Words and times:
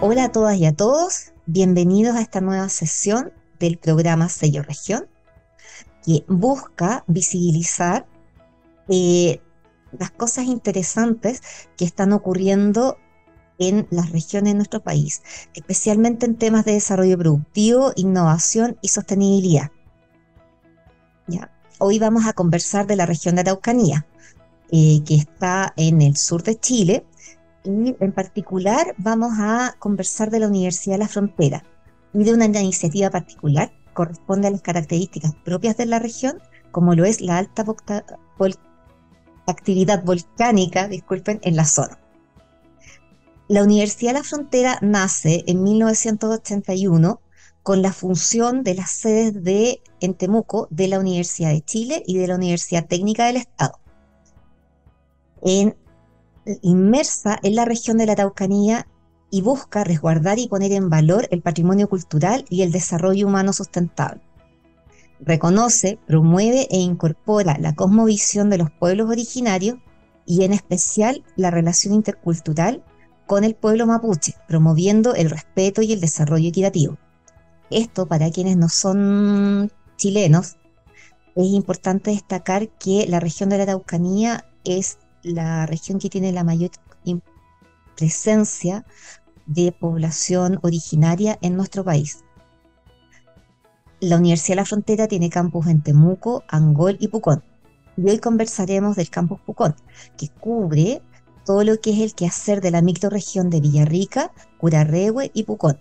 Hola 0.00 0.26
a 0.26 0.28
todas 0.30 0.56
y 0.56 0.64
a 0.64 0.72
todos, 0.72 1.32
bienvenidos 1.46 2.14
a 2.14 2.20
esta 2.20 2.40
nueva 2.40 2.68
sesión 2.68 3.32
del 3.58 3.78
programa 3.78 4.28
Sello 4.28 4.62
Región, 4.62 5.08
que 6.06 6.24
busca 6.28 7.02
visibilizar 7.08 8.06
eh, 8.88 9.40
las 9.98 10.12
cosas 10.12 10.44
interesantes 10.44 11.42
que 11.76 11.84
están 11.84 12.12
ocurriendo 12.12 12.96
en 13.58 13.88
las 13.90 14.12
regiones 14.12 14.52
de 14.52 14.58
nuestro 14.58 14.84
país, 14.84 15.20
especialmente 15.52 16.26
en 16.26 16.36
temas 16.36 16.64
de 16.64 16.74
desarrollo 16.74 17.18
productivo, 17.18 17.92
innovación 17.96 18.78
y 18.80 18.88
sostenibilidad. 18.88 19.72
¿Ya? 21.26 21.50
Hoy 21.78 21.98
vamos 21.98 22.24
a 22.24 22.34
conversar 22.34 22.86
de 22.86 22.94
la 22.94 23.04
región 23.04 23.34
de 23.34 23.40
Araucanía, 23.40 24.06
eh, 24.70 25.02
que 25.04 25.16
está 25.16 25.72
en 25.76 26.02
el 26.02 26.16
sur 26.16 26.44
de 26.44 26.54
Chile, 26.54 27.04
y 27.68 27.96
en 28.00 28.12
particular 28.12 28.94
vamos 28.96 29.32
a 29.38 29.76
conversar 29.78 30.30
de 30.30 30.40
la 30.40 30.48
Universidad 30.48 30.94
de 30.94 31.00
la 31.00 31.08
Frontera 31.08 31.64
y 32.14 32.24
de 32.24 32.32
una 32.32 32.46
iniciativa 32.46 33.10
particular 33.10 33.70
que 33.70 33.92
corresponde 33.92 34.48
a 34.48 34.50
las 34.50 34.62
características 34.62 35.34
propias 35.44 35.76
de 35.76 35.84
la 35.84 35.98
región, 35.98 36.40
como 36.70 36.94
lo 36.94 37.04
es 37.04 37.20
la 37.20 37.36
alta 37.36 37.64
actividad 39.46 40.02
volcánica, 40.04 40.88
disculpen, 40.88 41.40
en 41.42 41.56
la 41.56 41.66
zona. 41.66 41.98
La 43.48 43.62
Universidad 43.62 44.12
de 44.12 44.18
la 44.18 44.24
Frontera 44.24 44.78
nace 44.80 45.44
en 45.46 45.62
1981 45.62 47.20
con 47.62 47.82
la 47.82 47.92
función 47.92 48.62
de 48.62 48.74
las 48.74 48.90
sedes 48.90 49.42
de 49.44 49.82
en 50.00 50.14
Temuco 50.14 50.68
de 50.70 50.88
la 50.88 50.98
Universidad 50.98 51.50
de 51.50 51.60
Chile 51.60 52.02
y 52.06 52.16
de 52.16 52.28
la 52.28 52.36
Universidad 52.36 52.86
Técnica 52.86 53.26
del 53.26 53.36
Estado. 53.36 53.78
En, 55.42 55.76
inmersa 56.62 57.38
en 57.42 57.54
la 57.54 57.64
región 57.64 57.98
de 57.98 58.06
la 58.06 58.12
Araucanía 58.12 58.86
y 59.30 59.42
busca 59.42 59.84
resguardar 59.84 60.38
y 60.38 60.48
poner 60.48 60.72
en 60.72 60.88
valor 60.88 61.28
el 61.30 61.42
patrimonio 61.42 61.88
cultural 61.88 62.44
y 62.48 62.62
el 62.62 62.72
desarrollo 62.72 63.26
humano 63.26 63.52
sustentable. 63.52 64.22
Reconoce, 65.20 65.98
promueve 66.06 66.68
e 66.70 66.78
incorpora 66.78 67.58
la 67.58 67.74
cosmovisión 67.74 68.50
de 68.50 68.58
los 68.58 68.70
pueblos 68.70 69.10
originarios 69.10 69.76
y 70.24 70.44
en 70.44 70.52
especial 70.52 71.24
la 71.36 71.50
relación 71.50 71.94
intercultural 71.94 72.84
con 73.26 73.44
el 73.44 73.54
pueblo 73.54 73.86
mapuche, 73.86 74.34
promoviendo 74.46 75.14
el 75.14 75.28
respeto 75.28 75.82
y 75.82 75.92
el 75.92 76.00
desarrollo 76.00 76.48
equitativo. 76.48 76.98
Esto, 77.70 78.06
para 78.06 78.30
quienes 78.30 78.56
no 78.56 78.68
son 78.68 79.70
chilenos, 79.96 80.56
es 81.34 81.46
importante 81.46 82.10
destacar 82.10 82.68
que 82.78 83.06
la 83.08 83.20
región 83.20 83.50
de 83.50 83.58
la 83.58 83.64
Araucanía 83.64 84.46
es 84.64 84.98
la 85.28 85.66
región 85.66 85.98
que 85.98 86.08
tiene 86.08 86.32
la 86.32 86.44
mayor 86.44 86.70
presencia 87.96 88.84
de 89.46 89.72
población 89.72 90.58
originaria 90.62 91.38
en 91.42 91.56
nuestro 91.56 91.84
país. 91.84 92.24
La 94.00 94.16
Universidad 94.16 94.52
de 94.52 94.62
la 94.62 94.66
Frontera 94.66 95.08
tiene 95.08 95.30
campus 95.30 95.66
en 95.66 95.82
Temuco, 95.82 96.44
Angol 96.48 96.96
y 97.00 97.08
Pucón. 97.08 97.42
Y 97.96 98.08
hoy 98.08 98.18
conversaremos 98.18 98.94
del 98.94 99.10
campus 99.10 99.40
Pucón, 99.40 99.74
que 100.16 100.28
cubre 100.28 101.02
todo 101.44 101.64
lo 101.64 101.80
que 101.80 101.90
es 101.90 101.98
el 101.98 102.14
quehacer 102.14 102.60
de 102.60 102.70
la 102.70 102.82
microregión 102.82 103.50
de 103.50 103.60
Villarrica, 103.60 104.32
Curarrehue 104.58 105.32
y 105.34 105.42
Pucón. 105.44 105.80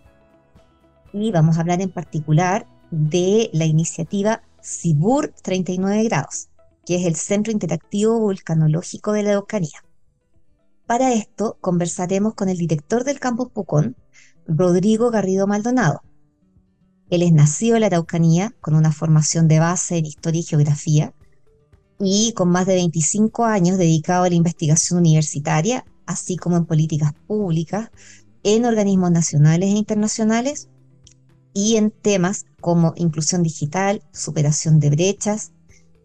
Y 1.14 1.32
vamos 1.32 1.58
a 1.58 1.62
hablar 1.62 1.82
en 1.82 1.92
particular 1.92 2.66
de 2.90 3.50
la 3.54 3.66
iniciativa 3.66 4.42
CIBUR 4.64 5.34
39 5.44 6.04
grados, 6.06 6.50
que 6.88 6.96
es 6.96 7.06
el 7.06 7.18
Centro 7.18 7.52
Interactivo 7.52 8.18
Vulcanológico 8.18 9.12
de 9.12 9.22
la 9.22 9.32
Araucanía. 9.32 9.84
Para 10.86 11.14
esto 11.14 11.58
conversaremos 11.60 12.34
con 12.34 12.48
el 12.48 12.58
director 12.58 13.04
del 13.04 13.20
campus 13.20 13.50
Pucón, 13.50 13.98
Rodrigo 14.48 15.12
Garrido 15.12 15.48
Maldonado. 15.48 16.02
Él 17.10 17.24
es 17.24 17.34
nacido 17.34 17.76
en 17.76 17.82
la 17.82 17.88
Araucanía 17.88 18.56
con 18.62 18.74
una 18.74 18.94
formación 18.94 19.50
de 19.50 19.60
base 19.60 19.98
en 19.98 20.06
historia 20.06 20.40
y 20.40 20.44
geografía 20.46 21.14
y 22.00 22.32
con 22.32 22.48
más 22.52 22.66
de 22.66 22.76
25 22.76 23.44
años 23.44 23.78
dedicado 23.78 24.24
a 24.24 24.30
la 24.30 24.36
investigación 24.36 25.00
universitaria, 25.00 25.84
así 26.06 26.38
como 26.38 26.56
en 26.56 26.66
políticas 26.66 27.12
públicas, 27.28 27.92
en 28.44 28.64
organismos 28.64 29.12
nacionales 29.12 29.72
e 29.72 29.78
internacionales 29.78 30.70
y 31.54 31.76
en 31.76 31.92
temas 31.92 32.46
como 32.62 32.94
inclusión 32.96 33.44
digital, 33.44 34.04
superación 34.14 34.80
de 34.80 34.90
brechas 34.90 35.52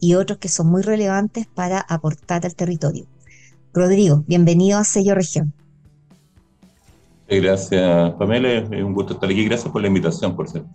y 0.02 0.16
otros 0.16 0.38
que 0.38 0.48
son 0.48 0.66
muy 0.66 0.82
relevantes 0.82 1.46
para 1.46 1.78
aportar 1.78 2.44
al 2.44 2.56
territorio. 2.56 3.06
Rodrigo, 3.72 4.24
bienvenido 4.26 4.80
a 4.80 4.84
Sello 4.84 5.14
Región. 5.14 5.54
Gracias, 7.28 8.12
Pamela. 8.14 8.48
Es 8.52 8.82
un 8.82 8.94
gusto 8.94 9.14
estar 9.14 9.30
aquí. 9.30 9.44
Gracias 9.44 9.70
por 9.70 9.80
la 9.80 9.86
invitación, 9.86 10.34
por 10.34 10.48
cierto. 10.48 10.68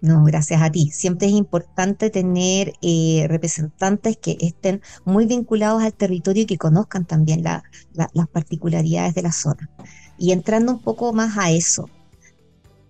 No, 0.00 0.24
gracias 0.24 0.62
a 0.62 0.70
ti. 0.70 0.90
Siempre 0.90 1.26
es 1.26 1.34
importante 1.34 2.08
tener 2.08 2.72
eh, 2.80 3.26
representantes 3.28 4.16
que 4.16 4.38
estén 4.40 4.80
muy 5.04 5.26
vinculados 5.26 5.82
al 5.82 5.92
territorio 5.92 6.44
y 6.44 6.46
que 6.46 6.56
conozcan 6.56 7.04
también 7.04 7.42
las 7.42 8.28
particularidades 8.32 9.14
de 9.14 9.22
la 9.22 9.32
zona. 9.32 9.68
Y 10.16 10.32
entrando 10.32 10.72
un 10.72 10.80
poco 10.80 11.12
más 11.12 11.36
a 11.36 11.50
eso, 11.50 11.90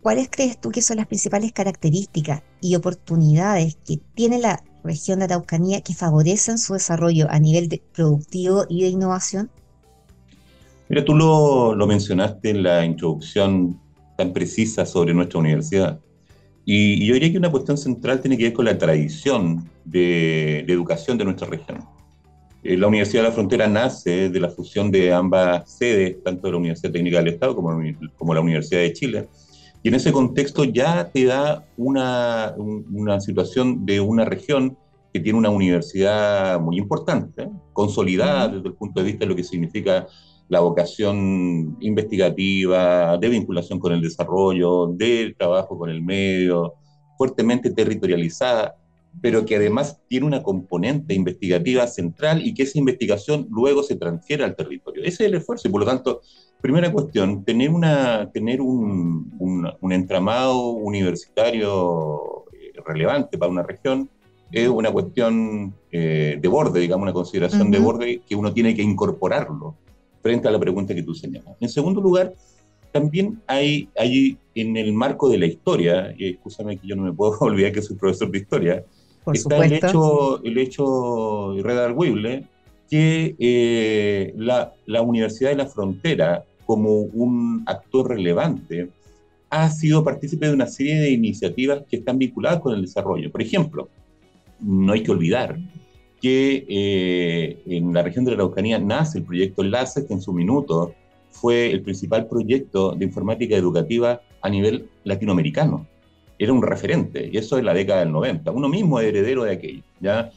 ¿cuáles 0.02 0.28
crees 0.30 0.60
tú 0.60 0.70
que 0.70 0.82
son 0.82 0.98
las 0.98 1.08
principales 1.08 1.52
características 1.52 2.42
y 2.60 2.76
oportunidades 2.76 3.76
que 3.84 3.98
tiene 4.14 4.38
la 4.38 4.62
región 4.84 5.18
de 5.18 5.26
Araucanía 5.26 5.80
que 5.80 5.94
favorecen 5.94 6.58
su 6.58 6.74
desarrollo 6.74 7.26
a 7.30 7.38
nivel 7.38 7.68
de 7.68 7.82
productivo 7.92 8.64
y 8.68 8.82
de 8.82 8.88
innovación? 8.88 9.50
Mira, 10.88 11.04
tú 11.04 11.14
lo, 11.14 11.74
lo 11.74 11.86
mencionaste 11.86 12.50
en 12.50 12.62
la 12.62 12.84
introducción 12.84 13.78
tan 14.16 14.32
precisa 14.32 14.86
sobre 14.86 15.14
nuestra 15.14 15.38
universidad 15.38 16.00
y, 16.70 17.06
yo 17.06 17.14
diría 17.14 17.32
que 17.32 17.38
una 17.38 17.50
cuestión 17.50 17.78
central 17.78 18.20
tiene 18.20 18.36
que 18.36 18.44
ver 18.44 18.52
con 18.52 18.66
la 18.66 18.76
tradición 18.76 19.66
de, 19.86 20.58
educación 20.68 21.16
de 21.16 21.24
nuestra 21.24 21.46
región. 21.48 21.78
Eh, 22.62 22.76
la 22.76 22.88
Universidad 22.88 23.22
de 23.22 23.28
la 23.30 23.34
Frontera 23.34 23.66
nace 23.66 24.28
de 24.28 24.38
la 24.38 24.50
fusión 24.50 24.90
de 24.90 25.10
ambas 25.10 25.70
sedes, 25.78 26.22
tanto 26.22 26.46
de 26.46 26.52
la 26.52 26.58
Universidad 26.58 26.92
Técnica 26.92 27.20
del 27.20 27.28
Estado 27.28 27.56
como, 27.56 27.80
como 28.18 28.34
la 28.34 28.42
Universidad 28.42 28.82
de 28.82 28.92
Chile. 28.92 29.28
Y 29.82 29.88
en 29.88 29.94
ese 29.94 30.12
contexto 30.12 30.64
ya 30.64 31.10
te 31.10 31.24
da 31.24 31.64
una, 31.76 32.54
una 32.56 33.20
situación 33.20 33.86
de 33.86 34.00
una 34.00 34.24
región 34.24 34.76
que 35.12 35.20
tiene 35.20 35.38
una 35.38 35.50
universidad 35.50 36.60
muy 36.60 36.78
importante, 36.78 37.48
consolidada 37.72 38.48
desde 38.48 38.68
el 38.68 38.74
punto 38.74 39.00
de 39.00 39.06
vista 39.06 39.24
de 39.24 39.30
lo 39.30 39.36
que 39.36 39.44
significa 39.44 40.06
la 40.48 40.60
vocación 40.60 41.76
investigativa, 41.80 43.16
de 43.18 43.28
vinculación 43.28 43.78
con 43.78 43.92
el 43.92 44.00
desarrollo, 44.00 44.86
del 44.88 45.36
trabajo 45.36 45.78
con 45.78 45.90
el 45.90 46.02
medio, 46.02 46.74
fuertemente 47.16 47.70
territorializada, 47.70 48.76
pero 49.20 49.44
que 49.44 49.56
además 49.56 50.00
tiene 50.08 50.26
una 50.26 50.42
componente 50.42 51.14
investigativa 51.14 51.86
central 51.86 52.46
y 52.46 52.54
que 52.54 52.62
esa 52.62 52.78
investigación 52.78 53.46
luego 53.50 53.82
se 53.82 53.96
transfiere 53.96 54.44
al 54.44 54.56
territorio. 54.56 55.02
Ese 55.02 55.24
es 55.24 55.30
el 55.30 55.34
esfuerzo 55.34 55.68
y 55.68 55.70
por 55.70 55.80
lo 55.80 55.86
tanto, 55.86 56.20
primera 56.60 56.90
cuestión, 56.90 57.44
tener, 57.44 57.70
una, 57.70 58.30
tener 58.32 58.60
un, 58.60 59.32
un, 59.80 59.92
entramado 59.92 60.70
universitario 60.70 62.44
eh, 62.52 62.72
relevante 62.84 63.38
para 63.38 63.50
una 63.50 63.62
región 63.62 64.08
es 64.50 64.68
una 64.68 64.90
cuestión 64.90 65.74
eh, 65.92 66.38
de 66.40 66.48
borde, 66.48 66.80
digamos, 66.80 67.02
una 67.02 67.12
consideración 67.12 67.70
de 67.70 67.78
borde 67.78 68.22
que 68.26 68.34
uno 68.34 68.52
tiene 68.52 68.74
que 68.74 68.82
incorporarlo 68.82 69.76
frente 70.22 70.48
a 70.48 70.50
la 70.50 70.58
pregunta 70.58 70.94
que 70.94 71.02
tú 71.02 71.14
señalas. 71.14 71.54
En 71.60 71.68
segundo 71.68 72.00
lugar, 72.00 72.32
también 72.92 73.42
hay, 73.46 73.88
hay 73.96 74.38
en 74.54 74.76
el 74.76 74.92
marco 74.92 75.28
de 75.28 75.38
la 75.38 75.46
historia, 75.46 76.14
y 76.16 76.30
escúchame 76.30 76.78
que 76.78 76.86
yo 76.86 76.96
no 76.96 77.02
me 77.02 77.12
puedo 77.12 77.38
olvidar 77.40 77.72
que 77.72 77.82
soy 77.82 77.96
profesor 77.96 78.30
de 78.30 78.38
historia, 78.38 78.84
está 79.32 79.64
el 79.64 79.72
hecho, 79.74 80.42
el 80.42 80.58
hecho 80.58 81.54
irredarguible 81.54 82.46
que 82.88 83.36
eh, 83.38 84.32
la, 84.36 84.72
la 84.86 85.02
Universidad 85.02 85.50
de 85.50 85.56
la 85.56 85.66
Frontera, 85.66 86.44
como 86.68 86.98
un 87.00 87.62
actor 87.64 88.10
relevante, 88.10 88.90
ha 89.48 89.70
sido 89.70 90.04
partícipe 90.04 90.48
de 90.48 90.52
una 90.52 90.66
serie 90.66 91.00
de 91.00 91.10
iniciativas 91.12 91.82
que 91.88 91.96
están 91.96 92.18
vinculadas 92.18 92.60
con 92.60 92.74
el 92.74 92.82
desarrollo. 92.82 93.32
Por 93.32 93.40
ejemplo, 93.40 93.88
no 94.60 94.92
hay 94.92 95.02
que 95.02 95.10
olvidar 95.10 95.58
que 96.20 96.66
eh, 96.68 97.62
en 97.64 97.94
la 97.94 98.02
región 98.02 98.26
de 98.26 98.32
la 98.32 98.36
Araucanía 98.36 98.78
nace 98.78 99.16
el 99.16 99.24
proyecto 99.24 99.62
Enlace, 99.62 100.06
que 100.06 100.12
en 100.12 100.20
su 100.20 100.34
minuto 100.34 100.92
fue 101.30 101.70
el 101.70 101.80
principal 101.80 102.26
proyecto 102.26 102.92
de 102.92 103.06
informática 103.06 103.56
educativa 103.56 104.20
a 104.42 104.50
nivel 104.50 104.90
latinoamericano. 105.04 105.86
Era 106.38 106.52
un 106.52 106.62
referente, 106.62 107.30
y 107.32 107.38
eso 107.38 107.56
es 107.56 107.64
la 107.64 107.72
década 107.72 108.00
del 108.00 108.12
90. 108.12 108.50
Uno 108.50 108.68
mismo 108.68 109.00
es 109.00 109.06
heredero 109.06 109.44
de 109.44 109.52
aquello. 109.52 109.82
¿ya? 110.00 110.30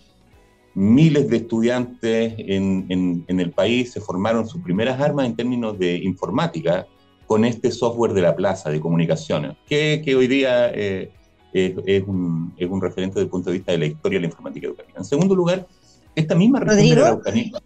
Miles 0.74 1.30
de 1.30 1.38
estudiantes 1.38 2.34
en, 2.38 2.86
en, 3.28 3.40
el 3.40 3.52
país 3.52 3.92
se 3.92 4.00
formaron 4.00 4.48
sus 4.48 4.62
primeras 4.62 5.02
armas 5.02 5.26
en 5.26 5.36
términos 5.36 5.78
de 5.78 5.98
informática 5.98 6.88
con 7.28 7.44
este 7.44 7.72
software 7.72 8.14
de 8.14 8.22
la 8.22 8.36
plaza 8.36 8.70
de 8.70 8.80
comunicaciones, 8.80 9.58
que, 9.68 10.02
que 10.04 10.16
hoy 10.16 10.28
día 10.28 10.72
eh, 10.74 11.12
es, 11.54 12.04
un, 12.08 12.54
es, 12.58 12.70
un, 12.70 12.82
referente 12.82 13.16
desde 13.16 13.26
el 13.26 13.30
punto 13.30 13.50
de 13.50 13.58
vista 13.58 13.72
de 13.74 13.78
la 13.80 13.86
historia 13.86 14.18
de 14.18 14.22
la 14.22 14.28
informática 14.28 14.68
educativa. 14.68 15.00
En 15.00 15.06
segundo 15.06 15.36
lugar, 15.36 15.68
esta 16.16 16.36
misma 16.36 16.60
región 16.60 17.22
de 17.24 17.52
la 17.52 17.62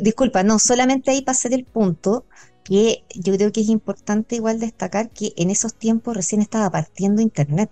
Disculpa, 0.00 0.42
no, 0.42 0.58
solamente 0.58 1.10
ahí 1.10 1.22
para 1.22 1.32
hacer 1.32 1.52
el 1.52 1.64
punto, 1.64 2.24
que 2.64 3.04
yo 3.14 3.34
creo 3.34 3.52
que 3.52 3.60
es 3.60 3.68
importante 3.68 4.36
igual 4.36 4.60
destacar 4.60 5.10
que 5.10 5.32
en 5.36 5.50
esos 5.50 5.74
tiempos 5.74 6.16
recién 6.16 6.40
estaba 6.40 6.70
partiendo 6.70 7.20
Internet. 7.22 7.70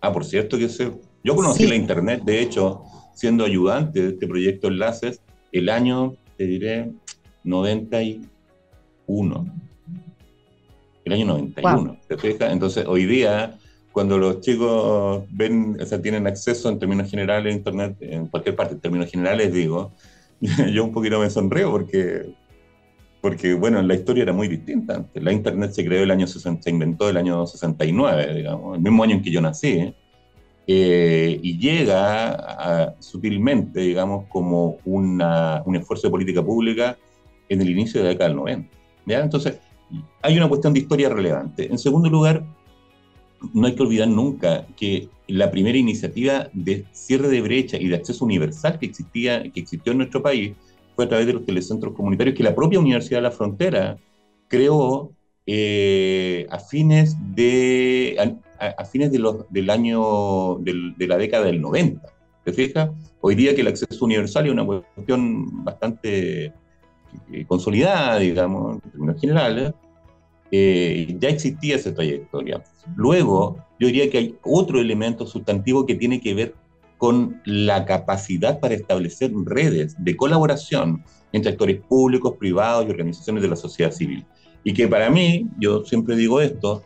Ah, 0.00 0.12
por 0.12 0.24
cierto 0.24 0.58
que 0.58 0.68
sé. 0.68 0.92
Yo 1.22 1.36
conocí 1.36 1.66
la 1.66 1.74
Internet, 1.74 2.22
de 2.24 2.40
hecho, 2.40 2.84
siendo 3.20 3.44
ayudante 3.44 4.00
de 4.00 4.08
este 4.14 4.26
proyecto 4.26 4.68
Enlaces, 4.68 5.20
el 5.52 5.68
año, 5.68 6.14
te 6.38 6.46
diré, 6.46 6.90
91. 7.44 9.46
El 11.04 11.12
año 11.12 11.26
91, 11.26 11.98
¿te 12.08 12.16
fijas? 12.16 12.50
Entonces, 12.50 12.86
hoy 12.86 13.04
día, 13.04 13.58
cuando 13.92 14.16
los 14.16 14.40
chicos 14.40 15.24
ven, 15.32 15.76
o 15.78 15.84
sea, 15.84 16.00
tienen 16.00 16.26
acceso 16.26 16.70
en 16.70 16.78
términos 16.78 17.10
generales 17.10 17.52
a 17.52 17.56
Internet, 17.58 17.96
en 18.00 18.26
cualquier 18.26 18.56
parte, 18.56 18.72
en 18.72 18.80
términos 18.80 19.10
generales, 19.10 19.52
digo, 19.52 19.92
yo 20.72 20.82
un 20.82 20.92
poquito 20.92 21.20
me 21.20 21.28
sonreo 21.28 21.70
porque 21.70 22.32
porque 23.20 23.52
bueno, 23.52 23.82
la 23.82 23.94
historia 23.94 24.22
era 24.22 24.32
muy 24.32 24.48
distinta 24.48 25.04
La 25.12 25.30
Internet 25.30 25.72
se 25.72 25.84
creó 25.84 26.04
el 26.04 26.10
año 26.10 26.26
60, 26.26 26.62
se 26.62 26.70
inventó 26.70 27.10
el 27.10 27.18
año 27.18 27.46
69, 27.46 28.34
digamos, 28.34 28.78
el 28.78 28.82
mismo 28.82 29.04
año 29.04 29.16
en 29.16 29.22
que 29.22 29.30
yo 29.30 29.42
nací, 29.42 29.72
eh, 29.72 29.94
y 30.66 31.58
llega 31.58 32.94
sutilmente, 33.00 33.80
digamos, 33.80 34.26
como 34.28 34.76
una, 34.84 35.62
un 35.66 35.76
esfuerzo 35.76 36.06
de 36.06 36.12
política 36.12 36.44
pública 36.44 36.96
en 37.48 37.60
el 37.60 37.70
inicio 37.70 38.00
de 38.00 38.04
la 38.04 38.10
década 38.10 38.28
del 38.28 38.36
90. 38.36 38.76
¿ya? 39.06 39.20
Entonces, 39.20 39.58
hay 40.22 40.36
una 40.36 40.48
cuestión 40.48 40.72
de 40.72 40.80
historia 40.80 41.08
relevante. 41.08 41.68
En 41.68 41.78
segundo 41.78 42.08
lugar, 42.08 42.44
no 43.52 43.66
hay 43.66 43.74
que 43.74 43.82
olvidar 43.82 44.08
nunca 44.08 44.66
que 44.76 45.08
la 45.26 45.50
primera 45.50 45.76
iniciativa 45.76 46.48
de 46.52 46.84
cierre 46.92 47.28
de 47.28 47.40
brecha 47.40 47.76
y 47.76 47.88
de 47.88 47.96
acceso 47.96 48.24
universal 48.24 48.78
que 48.78 48.86
existía, 48.86 49.42
que 49.50 49.60
existió 49.60 49.92
en 49.92 49.98
nuestro 49.98 50.22
país, 50.22 50.54
a 51.02 51.08
través 51.08 51.26
de 51.26 51.32
los 51.32 51.46
telecentros 51.46 51.94
comunitarios 51.94 52.36
que 52.36 52.42
la 52.42 52.54
propia 52.54 52.78
Universidad 52.78 53.18
de 53.18 53.22
la 53.22 53.30
Frontera 53.30 53.96
creó 54.48 55.12
eh, 55.46 56.46
a 56.50 56.58
fines 56.58 57.16
de 57.34 58.38
a, 58.58 58.84
fines 58.84 59.10
de 59.10 59.18
los, 59.18 59.50
del 59.50 59.70
año 59.70 60.56
de 60.58 61.06
la 61.06 61.16
década 61.16 61.46
del 61.46 61.60
90. 61.60 62.00
¿Te 62.44 62.52
fijas? 62.52 62.90
Hoy 63.20 63.34
día 63.34 63.54
que 63.54 63.60
el 63.60 63.68
acceso 63.68 64.04
universal 64.04 64.46
es 64.46 64.52
una 64.52 64.64
cuestión 64.64 65.64
bastante 65.64 66.52
eh, 67.32 67.44
consolidada, 67.46 68.18
digamos, 68.18 68.76
en 68.76 68.90
términos 68.90 69.20
generales, 69.20 69.72
eh, 70.52 71.16
ya 71.18 71.28
existía 71.28 71.76
esa 71.76 71.94
trayectoria. 71.94 72.62
Luego, 72.96 73.56
yo 73.78 73.86
diría 73.86 74.10
que 74.10 74.18
hay 74.18 74.36
otro 74.42 74.80
elemento 74.80 75.26
sustantivo 75.26 75.86
que 75.86 75.94
tiene 75.94 76.20
que 76.20 76.34
ver 76.34 76.54
con 76.98 77.40
la 77.44 77.84
capacidad 77.84 78.60
para 78.60 78.74
establecer 78.74 79.32
redes 79.46 79.96
de 79.98 80.16
colaboración 80.16 81.04
entre 81.32 81.52
actores 81.52 81.80
públicos, 81.80 82.36
privados 82.38 82.86
y 82.86 82.90
organizaciones 82.90 83.42
de 83.42 83.48
la 83.48 83.56
sociedad 83.56 83.92
civil. 83.92 84.26
Y 84.64 84.74
que 84.74 84.88
para 84.88 85.10
mí, 85.10 85.48
yo 85.58 85.84
siempre 85.84 86.16
digo 86.16 86.40
esto, 86.40 86.84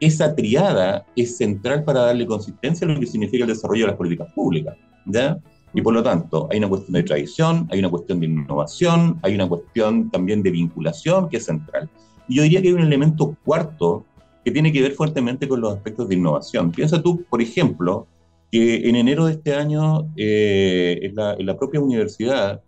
esa 0.00 0.34
triada 0.34 1.06
es 1.14 1.36
central 1.36 1.84
para 1.84 2.00
darle 2.00 2.26
consistencia 2.26 2.86
a 2.86 2.90
lo 2.90 2.98
que 2.98 3.06
significa 3.06 3.44
el 3.44 3.50
desarrollo 3.50 3.84
de 3.84 3.90
las 3.92 3.96
políticas 3.96 4.32
públicas. 4.34 4.76
¿ya? 5.06 5.38
Y 5.74 5.80
por 5.80 5.94
lo 5.94 6.02
tanto, 6.02 6.48
hay 6.50 6.58
una 6.58 6.68
cuestión 6.68 6.92
de 6.94 7.02
tradición, 7.02 7.68
hay 7.70 7.78
una 7.78 7.88
cuestión 7.88 8.20
de 8.20 8.26
innovación, 8.26 9.18
hay 9.22 9.34
una 9.34 9.48
cuestión 9.48 10.10
también 10.10 10.42
de 10.42 10.50
vinculación 10.50 11.28
que 11.28 11.38
es 11.38 11.44
central. 11.44 11.88
Y 12.28 12.36
yo 12.36 12.42
diría 12.42 12.60
que 12.60 12.68
hay 12.68 12.74
un 12.74 12.82
elemento 12.82 13.36
cuarto 13.44 14.04
que 14.44 14.50
tiene 14.50 14.72
que 14.72 14.82
ver 14.82 14.92
fuertemente 14.92 15.48
con 15.48 15.60
los 15.60 15.74
aspectos 15.74 16.08
de 16.08 16.16
innovación. 16.16 16.72
Piensa 16.72 17.00
tú, 17.02 17.24
por 17.30 17.40
ejemplo, 17.40 18.06
que 18.50 18.88
en 18.88 18.96
enero 18.96 19.26
de 19.26 19.32
este 19.32 19.54
año 19.54 20.12
eh, 20.16 21.00
en, 21.02 21.46
la, 21.46 21.56
propia 21.56 21.80
universidad 21.80 22.60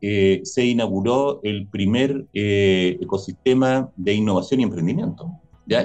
eh, 0.00 0.40
se 0.44 0.64
inauguró 0.64 1.40
el 1.42 1.66
primer 1.66 2.26
eh, 2.32 2.98
ecosistema 3.00 3.90
de 3.96 4.14
innovación 4.14 4.60
y 4.60 4.64
emprendimiento. 4.64 5.30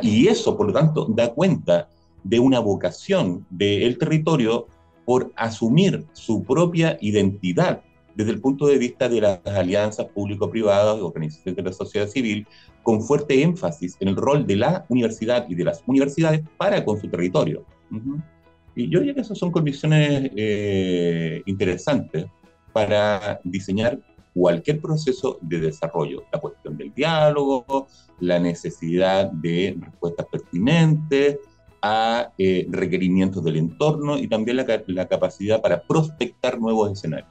Y 0.02 0.28
eso, 0.28 0.56
por 0.56 0.68
lo 0.68 0.74
tanto, 0.74 1.08
da 1.10 1.34
cuenta 1.34 1.90
de 2.24 2.40
una 2.40 2.60
vocación 2.60 3.46
del 3.50 3.98
territorio 3.98 4.68
por 5.04 5.34
asumir 5.36 6.06
su 6.14 6.44
propia 6.44 6.98
identidad 7.02 7.82
desde 8.16 8.32
el 8.32 8.40
punto 8.40 8.68
de 8.68 8.78
vista 8.78 9.10
de 9.10 9.22
las 9.22 9.46
alianzas 9.46 10.06
público-privadas, 10.08 11.02
organizaciones 11.02 11.58
de 11.58 11.64
la 11.64 11.74
sociedad 11.74 12.08
civil, 12.08 12.48
con 12.84 13.02
fuerte 13.02 13.42
énfasis 13.42 13.98
en 14.00 14.10
el 14.10 14.16
rol 14.16 14.46
de 14.46 14.58
la 14.58 14.86
universidad 14.90 15.50
y 15.50 15.56
de 15.56 15.64
las 15.64 15.84
universidades 15.88 16.42
para 16.58 16.86
con 16.86 17.00
su 17.02 17.10
territorio. 17.10 17.66
Y 18.76 18.90
yo 18.90 19.00
diría 19.00 19.16
que 19.16 19.22
esas 19.22 19.38
son 19.38 19.52
condiciones 19.52 20.32
eh, 20.36 21.42
interesantes 21.46 22.26
para 22.74 23.40
diseñar 23.44 24.00
cualquier 24.34 24.82
proceso 24.82 25.38
de 25.42 25.60
desarrollo. 25.60 26.24
La 26.32 26.40
cuestión 26.40 26.76
del 26.78 26.94
diálogo, 26.94 27.88
la 28.20 28.40
necesidad 28.40 29.32
de 29.32 29.78
respuestas 29.80 30.26
pertinentes 30.32 31.38
a 31.82 32.32
eh, 32.38 32.66
requerimientos 32.70 33.44
del 33.44 33.58
entorno 33.58 34.18
y 34.18 34.28
también 34.28 34.58
la, 34.58 35.08
capacidad 35.08 35.62
para 35.62 35.84
prospectar 35.84 36.60
nuevos 36.60 36.92
escenarios. 36.92 37.30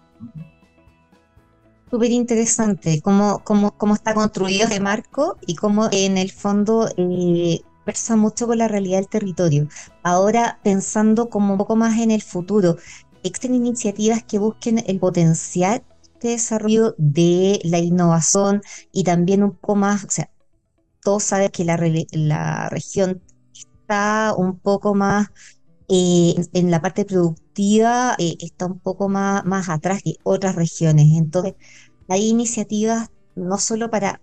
Súper 1.90 2.10
interesante 2.10 3.00
cómo, 3.02 3.40
cómo, 3.44 3.76
cómo, 3.76 3.94
está 3.94 4.14
construido 4.14 4.64
este 4.64 4.80
marco 4.80 5.36
y 5.46 5.56
cómo 5.56 5.88
en 5.90 6.16
el 6.18 6.30
fondo 6.30 6.88
eh, 6.96 7.60
conversa 7.78 8.16
mucho 8.16 8.46
con 8.46 8.58
la 8.58 8.68
realidad 8.68 8.98
del 8.98 9.08
territorio. 9.08 9.68
Ahora, 10.02 10.58
pensando 10.62 11.28
como 11.28 11.52
un 11.52 11.58
poco 11.58 11.76
más 11.76 11.98
en 11.98 12.10
el 12.10 12.22
futuro, 12.22 12.76
¿existen 13.22 13.54
iniciativas 13.54 14.24
que 14.24 14.38
busquen 14.38 14.82
el 14.86 14.98
potencial 14.98 15.82
de 16.20 16.30
desarrollo 16.30 16.94
de 16.98 17.60
la 17.64 17.78
innovación 17.78 18.62
y 18.92 19.04
también 19.04 19.42
un 19.42 19.52
poco 19.52 19.76
más, 19.76 20.04
o 20.04 20.10
sea, 20.10 20.30
todos 21.02 21.24
saben 21.24 21.50
que 21.50 21.64
la, 21.64 21.76
la 22.12 22.68
región 22.68 23.22
está 23.54 24.34
un 24.36 24.58
poco 24.58 24.94
más 24.94 25.28
eh, 25.88 26.34
en 26.52 26.70
la 26.70 26.80
parte 26.80 27.04
productiva, 27.04 28.14
eh, 28.18 28.36
está 28.40 28.66
un 28.66 28.78
poco 28.78 29.08
más, 29.08 29.44
más 29.44 29.68
atrás 29.68 30.02
que 30.02 30.14
otras 30.22 30.54
regiones. 30.54 31.08
Entonces, 31.16 31.54
hay 32.08 32.28
iniciativas 32.28 33.10
no 33.34 33.58
solo 33.58 33.90
para 33.90 34.20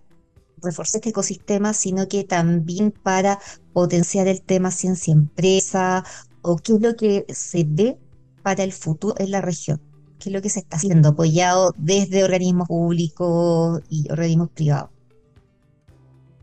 reforzar 0.61 0.99
este 0.99 1.09
ecosistema, 1.09 1.73
sino 1.73 2.07
que 2.07 2.23
también 2.23 2.91
para 2.91 3.39
potenciar 3.73 4.27
el 4.27 4.41
tema 4.41 4.71
ciencia 4.71 5.13
empresa 5.13 6.03
o 6.41 6.57
qué 6.57 6.73
es 6.73 6.81
lo 6.81 6.95
que 6.95 7.25
se 7.29 7.65
ve 7.67 7.97
para 8.41 8.63
el 8.63 8.73
futuro 8.73 9.15
en 9.17 9.31
la 9.31 9.41
región, 9.41 9.81
qué 10.19 10.29
es 10.29 10.33
lo 10.33 10.41
que 10.41 10.49
se 10.49 10.59
está 10.59 10.77
haciendo 10.77 11.09
apoyado 11.09 11.73
desde 11.77 12.23
organismos 12.23 12.67
públicos 12.67 13.81
y 13.89 14.11
organismos 14.11 14.49
privados. 14.49 14.89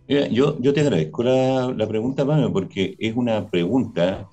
yo, 0.08 0.58
yo 0.60 0.72
te 0.72 0.80
agradezco 0.80 1.22
la, 1.22 1.72
la 1.76 1.86
pregunta, 1.86 2.26
Pame, 2.26 2.48
porque 2.50 2.96
es 2.98 3.14
una 3.16 3.46
pregunta 3.46 4.28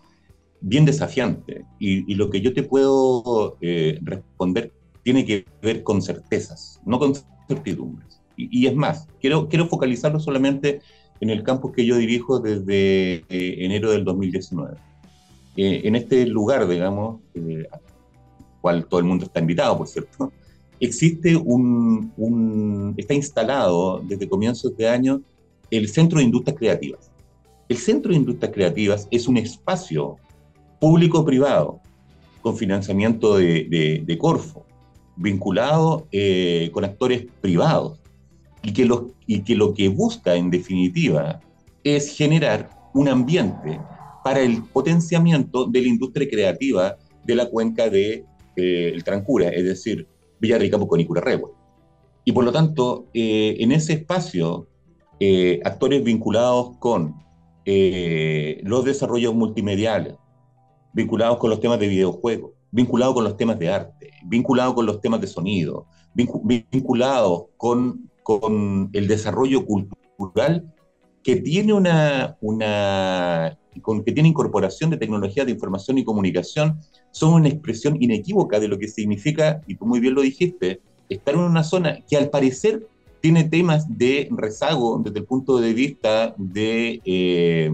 bien 0.63 0.85
desafiante 0.85 1.65
y, 1.77 2.15
lo 2.15 2.29
que 2.29 2.41
yo 2.41 2.53
te 2.53 2.63
puedo 2.63 3.57
eh, 3.61 3.99
responder 4.01 4.71
tiene 5.03 5.25
que 5.25 5.45
ver 5.61 5.83
con 5.83 6.01
certezas, 6.01 6.81
no 6.85 6.97
con 6.97 7.13
certidumbres. 7.47 8.21
Y, 8.37 8.65
es 8.65 8.75
más, 8.75 9.07
quiero, 9.19 9.47
quiero 9.47 9.67
focalizarlo 9.67 10.19
solamente 10.19 10.79
en 11.19 11.29
el 11.29 11.43
campus 11.43 11.73
que 11.73 11.85
yo 11.85 11.97
dirijo 11.97 12.39
desde 12.39 13.25
eh, 13.29 13.65
enero 13.65 13.91
del 13.91 14.05
2019. 14.05 14.77
Eh, 15.55 15.81
en 15.83 15.95
este 15.95 16.25
lugar, 16.25 16.67
digamos, 16.67 17.21
eh, 17.35 17.67
al 17.71 17.81
cual 18.61 18.85
todo 18.85 18.99
el 18.99 19.05
mundo 19.05 19.25
está 19.25 19.39
invitado, 19.39 19.77
por 19.77 19.87
cierto, 19.87 20.31
existe 20.79 21.35
un, 21.35 22.11
un, 22.17 22.93
está 22.97 23.13
instalado 23.13 24.01
desde 24.03 24.27
comienzos 24.27 24.75
de 24.75 24.89
año 24.89 25.21
el 25.69 25.87
Centro 25.87 26.19
de 26.19 26.25
Industrias 26.25 26.57
Creativas. 26.57 27.11
El 27.69 27.77
Centro 27.77 28.11
de 28.11 28.17
Industrias 28.17 28.51
Creativas 28.53 29.07
es 29.11 29.27
un 29.27 29.37
espacio 29.37 30.17
público-privado 30.79 31.79
con 32.41 32.57
financiamiento 32.57 33.37
de, 33.37 34.03
de, 34.05 34.17
Corfo, 34.17 34.65
vinculado 35.15 36.07
con 36.73 36.83
actores 36.83 37.25
privados 37.39 37.99
y 38.61 38.73
que, 38.73 38.85
lo, 38.85 39.11
y 39.25 39.41
que 39.41 39.55
lo 39.55 39.73
que 39.73 39.87
busca 39.87 40.35
en 40.35 40.49
definitiva 40.49 41.39
es 41.83 42.15
generar 42.15 42.69
un 42.93 43.07
ambiente 43.07 43.79
para 44.23 44.41
el 44.41 44.63
potenciamiento 44.63 45.65
de 45.65 45.81
la 45.81 45.87
industria 45.87 46.27
creativa 46.29 46.97
de 47.23 47.35
la 47.35 47.49
cuenca 47.49 47.83
del 47.83 47.91
de, 47.91 48.25
eh, 48.55 48.91
el 48.93 49.03
Trancura, 49.03 49.49
es 49.49 49.63
decir, 49.63 50.07
Villarrica, 50.39 50.77
Pucón 50.77 50.99
y 50.99 51.05
Curarrehue. 51.05 51.51
Y 52.25 52.31
por 52.31 52.43
lo 52.43 52.51
tanto, 52.51 53.07
eh, 53.13 53.57
en 53.59 53.71
ese 53.71 53.93
espacio, 53.93 54.67
eh, 55.19 55.59
actores 55.63 56.03
vinculados 56.03 56.77
con 56.79 57.21
los 57.65 58.83
desarrollos 58.83 59.33
multimediales, 59.33 60.15
vinculados 60.93 61.37
con 61.37 61.49
los 61.49 61.61
temas 61.61 61.79
de 61.79 61.87
videojuegos, 61.87 62.51
vinculados 62.71 63.13
con 63.13 63.23
los 63.23 63.37
temas 63.37 63.57
de 63.57 63.69
arte, 63.69 64.11
vinculados 64.25 64.73
con 64.73 64.85
los 64.85 64.99
temas 64.99 65.21
de 65.21 65.27
sonido, 65.27 65.85
vinculados 66.13 67.45
con 67.55 68.11
con 68.23 68.89
el 68.93 69.07
desarrollo 69.07 69.65
cultural 69.65 70.73
que 71.23 71.35
tiene 71.35 71.73
una, 71.73 72.37
una 72.41 73.57
con, 73.81 74.03
que 74.03 74.11
tiene 74.11 74.29
incorporación 74.29 74.89
de 74.89 74.97
tecnología 74.97 75.45
de 75.45 75.51
información 75.51 75.97
y 75.97 76.03
comunicación, 76.03 76.79
son 77.11 77.33
una 77.33 77.49
expresión 77.49 78.01
inequívoca 78.01 78.59
de 78.59 78.67
lo 78.67 78.77
que 78.77 78.87
significa, 78.87 79.61
y 79.67 79.75
tú 79.75 79.85
muy 79.85 79.99
bien 79.99 80.15
lo 80.15 80.21
dijiste, 80.21 80.81
estar 81.09 81.33
en 81.35 81.41
una 81.41 81.63
zona 81.63 81.99
que 82.07 82.17
al 82.17 82.29
parecer 82.29 82.87
tiene 83.21 83.45
temas 83.45 83.85
de 83.97 84.27
rezago 84.31 85.01
desde 85.03 85.19
el 85.19 85.25
punto 85.25 85.57
de 85.57 85.73
vista 85.73 86.35
de 86.37 87.01
eh, 87.05 87.71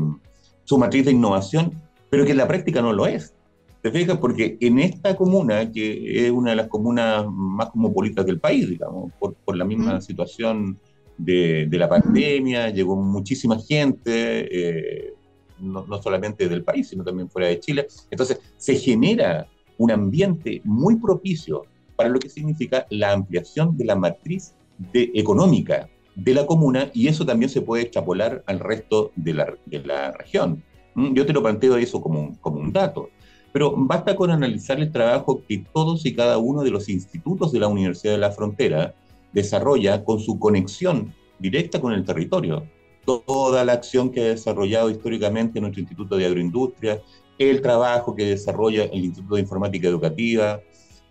su 0.64 0.78
matriz 0.78 1.06
de 1.06 1.12
innovación, 1.12 1.82
pero 2.10 2.24
que 2.24 2.32
en 2.32 2.38
la 2.38 2.48
práctica 2.48 2.82
no 2.82 2.94
lo 2.94 3.08
es. 3.08 3.34
¿Te 3.82 3.92
fijas? 3.92 4.18
Porque 4.18 4.58
en 4.60 4.78
esta 4.80 5.16
comuna, 5.16 5.72
que 5.72 6.28
es 6.28 6.32
una 6.32 6.52
de 6.52 6.58
las 6.58 6.68
comunas 6.68 7.26
más 7.32 7.70
cosmopolitas 7.70 8.26
del 8.26 8.40
país, 8.40 8.70
digamos, 8.70 9.12
por, 9.18 9.34
por 9.36 9.56
la 9.56 9.64
misma 9.64 10.02
situación 10.02 10.78
de, 11.18 11.66
de, 11.68 11.78
la 11.78 11.88
pandemia, 11.88 12.70
llegó 12.70 12.98
muchísima 12.98 13.58
gente, 13.58 14.48
eh, 14.52 15.14
no, 15.60 15.86
no, 15.86 16.02
solamente 16.02 16.48
del 16.48 16.64
país, 16.64 16.90
sino 16.90 17.04
también 17.04 17.30
fuera 17.30 17.48
de 17.48 17.60
Chile. 17.60 17.88
Entonces, 18.10 18.40
se 18.58 18.76
genera 18.76 19.48
un 19.78 19.92
ambiente 19.92 20.62
muy 20.64 20.96
propicio 20.96 21.64
para 21.96 22.10
lo 22.10 22.20
que 22.20 22.30
significa 22.30 22.86
la 22.90 23.12
ampliación 23.12 23.78
de 23.78 23.86
la 23.86 23.96
matriz 23.96 24.54
económica 24.94 25.90
de 26.16 26.34
la 26.34 26.46
comuna 26.46 26.90
y 26.94 27.08
eso 27.08 27.26
también 27.26 27.50
se 27.50 27.62
puede 27.62 27.84
extrapolar 27.84 28.44
al 28.46 28.60
resto 28.60 29.12
de 29.16 29.34
la, 29.34 29.54
de 29.66 29.80
la 29.80 30.12
región. 30.12 30.64
¿Mm? 30.96 31.14
Yo 31.14 31.26
te 31.26 31.34
lo 31.34 31.42
planteo 31.42 31.78
eso 31.78 32.02
como 32.02 32.20
un, 32.20 32.36
como 32.36 32.60
un 32.60 32.72
dato. 32.72 33.10
Pero 33.52 33.74
basta 33.76 34.16
con 34.16 34.30
analizar 34.30 34.80
el 34.80 34.92
trabajo 34.92 35.42
que 35.48 35.64
todos 35.74 36.06
y 36.06 36.14
cada 36.14 36.38
uno 36.38 36.62
de 36.62 36.72
los 36.72 36.88
institutos 36.88 37.52
de 37.52 37.60
la 37.60 37.68
Universidad 37.68 38.14
de 38.14 38.20
la 38.20 38.32
Frontera 38.32 38.94
desarrolla 39.34 40.04
con 40.04 40.20
su 40.20 40.38
conexión 40.38 41.14
directa 41.40 41.80
con 41.80 41.94
el 41.94 42.04
territorio. 42.04 42.68
Toda 43.06 43.66
la 43.66 43.74
acción 43.74 44.12
que 44.12 44.22
ha 44.22 44.26
desarrollado 44.26 44.90
históricamente 44.90 45.60
nuestro 45.60 45.82
Instituto 45.82 46.18
de 46.18 46.26
Agroindustria, 46.26 47.02
el 47.38 47.62
trabajo 47.62 48.16
que 48.16 48.26
desarrolla 48.26 48.84
el 48.84 49.06
Instituto 49.06 49.36
de 49.36 49.42
Informática 49.42 49.88
Educativa, 49.88 50.60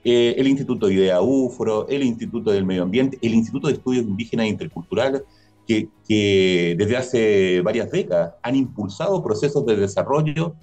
eh, 0.04 0.34
el 0.38 0.46
Instituto 0.46 0.86
de 0.86 0.94
Idea 0.94 1.20
UFRO, 1.20 1.88
el 1.88 2.02
Instituto 2.02 2.50
del 2.50 2.64
Medio 2.64 2.82
Ambiente, 2.82 3.18
el 3.20 3.34
Instituto 3.34 3.66
de 3.66 3.74
Estudios 3.74 4.04
Indígenas 4.06 4.46
e 4.46 4.50
Interculturales, 4.50 5.22
que, 5.66 5.88
que 6.06 6.76
desde 6.78 6.96
hace 6.96 7.60
varias 7.62 7.90
décadas 7.90 8.34
han 8.42 8.56
impulsado 8.56 9.22
procesos 9.22 9.66
de 9.66 9.76
desarrollo 9.76 10.54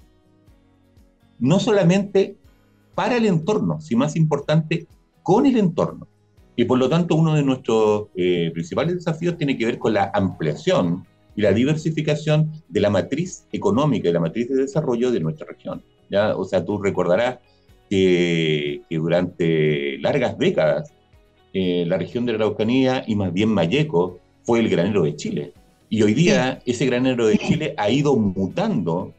no 1.39 1.59
solamente 1.59 2.37
para 2.95 3.17
el 3.17 3.25
entorno, 3.25 3.81
sino 3.81 3.99
más 3.99 4.15
importante, 4.15 4.87
con 5.21 5.45
el 5.45 5.57
entorno. 5.57 6.07
Y 6.55 6.65
por 6.65 6.79
lo 6.79 6.87
tanto, 6.87 7.15
uno 7.15 7.35
de 7.35 7.43
nuestros 7.43 8.07
eh, 8.15 8.49
principales 8.53 8.95
desafíos 8.95 9.37
tiene 9.37 9.57
que 9.57 9.65
ver 9.65 9.77
con 9.77 9.93
la 9.93 10.11
ampliación 10.13 11.05
y 11.35 11.41
la 11.41 11.51
diversificación 11.51 12.51
de 12.69 12.79
la 12.79 12.89
matriz 12.89 13.47
económica 13.51 14.09
y 14.09 14.13
la 14.13 14.19
matriz 14.19 14.49
de 14.49 14.55
desarrollo 14.55 15.11
de 15.11 15.19
nuestra 15.19 15.47
región. 15.47 15.83
¿ya? 16.09 16.35
O 16.35 16.45
sea, 16.45 16.63
tú 16.63 16.81
recordarás 16.81 17.39
que, 17.89 18.81
que 18.89 18.97
durante 18.97 19.97
largas 19.99 20.37
décadas 20.37 20.93
eh, 21.57 21.85
la 21.87 21.97
región 21.97 22.25
de 22.25 22.33
la 22.33 22.39
Araucanía 22.39 23.05
y 23.07 23.15
más 23.15 23.31
bien 23.31 23.47
Mayeco 23.47 24.19
fue 24.43 24.59
el 24.59 24.67
granero 24.67 25.03
de 25.03 25.15
Chile. 25.15 25.53
Y 25.89 26.01
hoy 26.01 26.13
día 26.13 26.59
ese 26.65 26.85
granero 26.85 27.27
de 27.27 27.37
Chile 27.37 27.73
ha 27.77 27.89
ido 27.89 28.13
mutando 28.17 29.13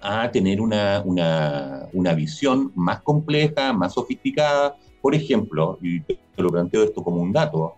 a 0.00 0.30
tener 0.30 0.62
una, 0.62 1.02
una, 1.04 1.88
una, 1.92 2.14
visión 2.14 2.72
más 2.74 3.02
compleja, 3.02 3.74
más 3.74 3.92
sofisticada. 3.92 4.76
Por 5.02 5.14
ejemplo, 5.14 5.78
y 5.82 6.00
te 6.00 6.16
lo 6.38 6.48
planteo 6.48 6.84
esto 6.84 7.04
como 7.04 7.20
un 7.20 7.32
dato, 7.32 7.74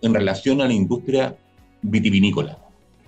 en 0.00 0.12
relación 0.12 0.60
a 0.60 0.66
la 0.66 0.72
industria 0.72 1.36
vitivinícola. 1.82 2.58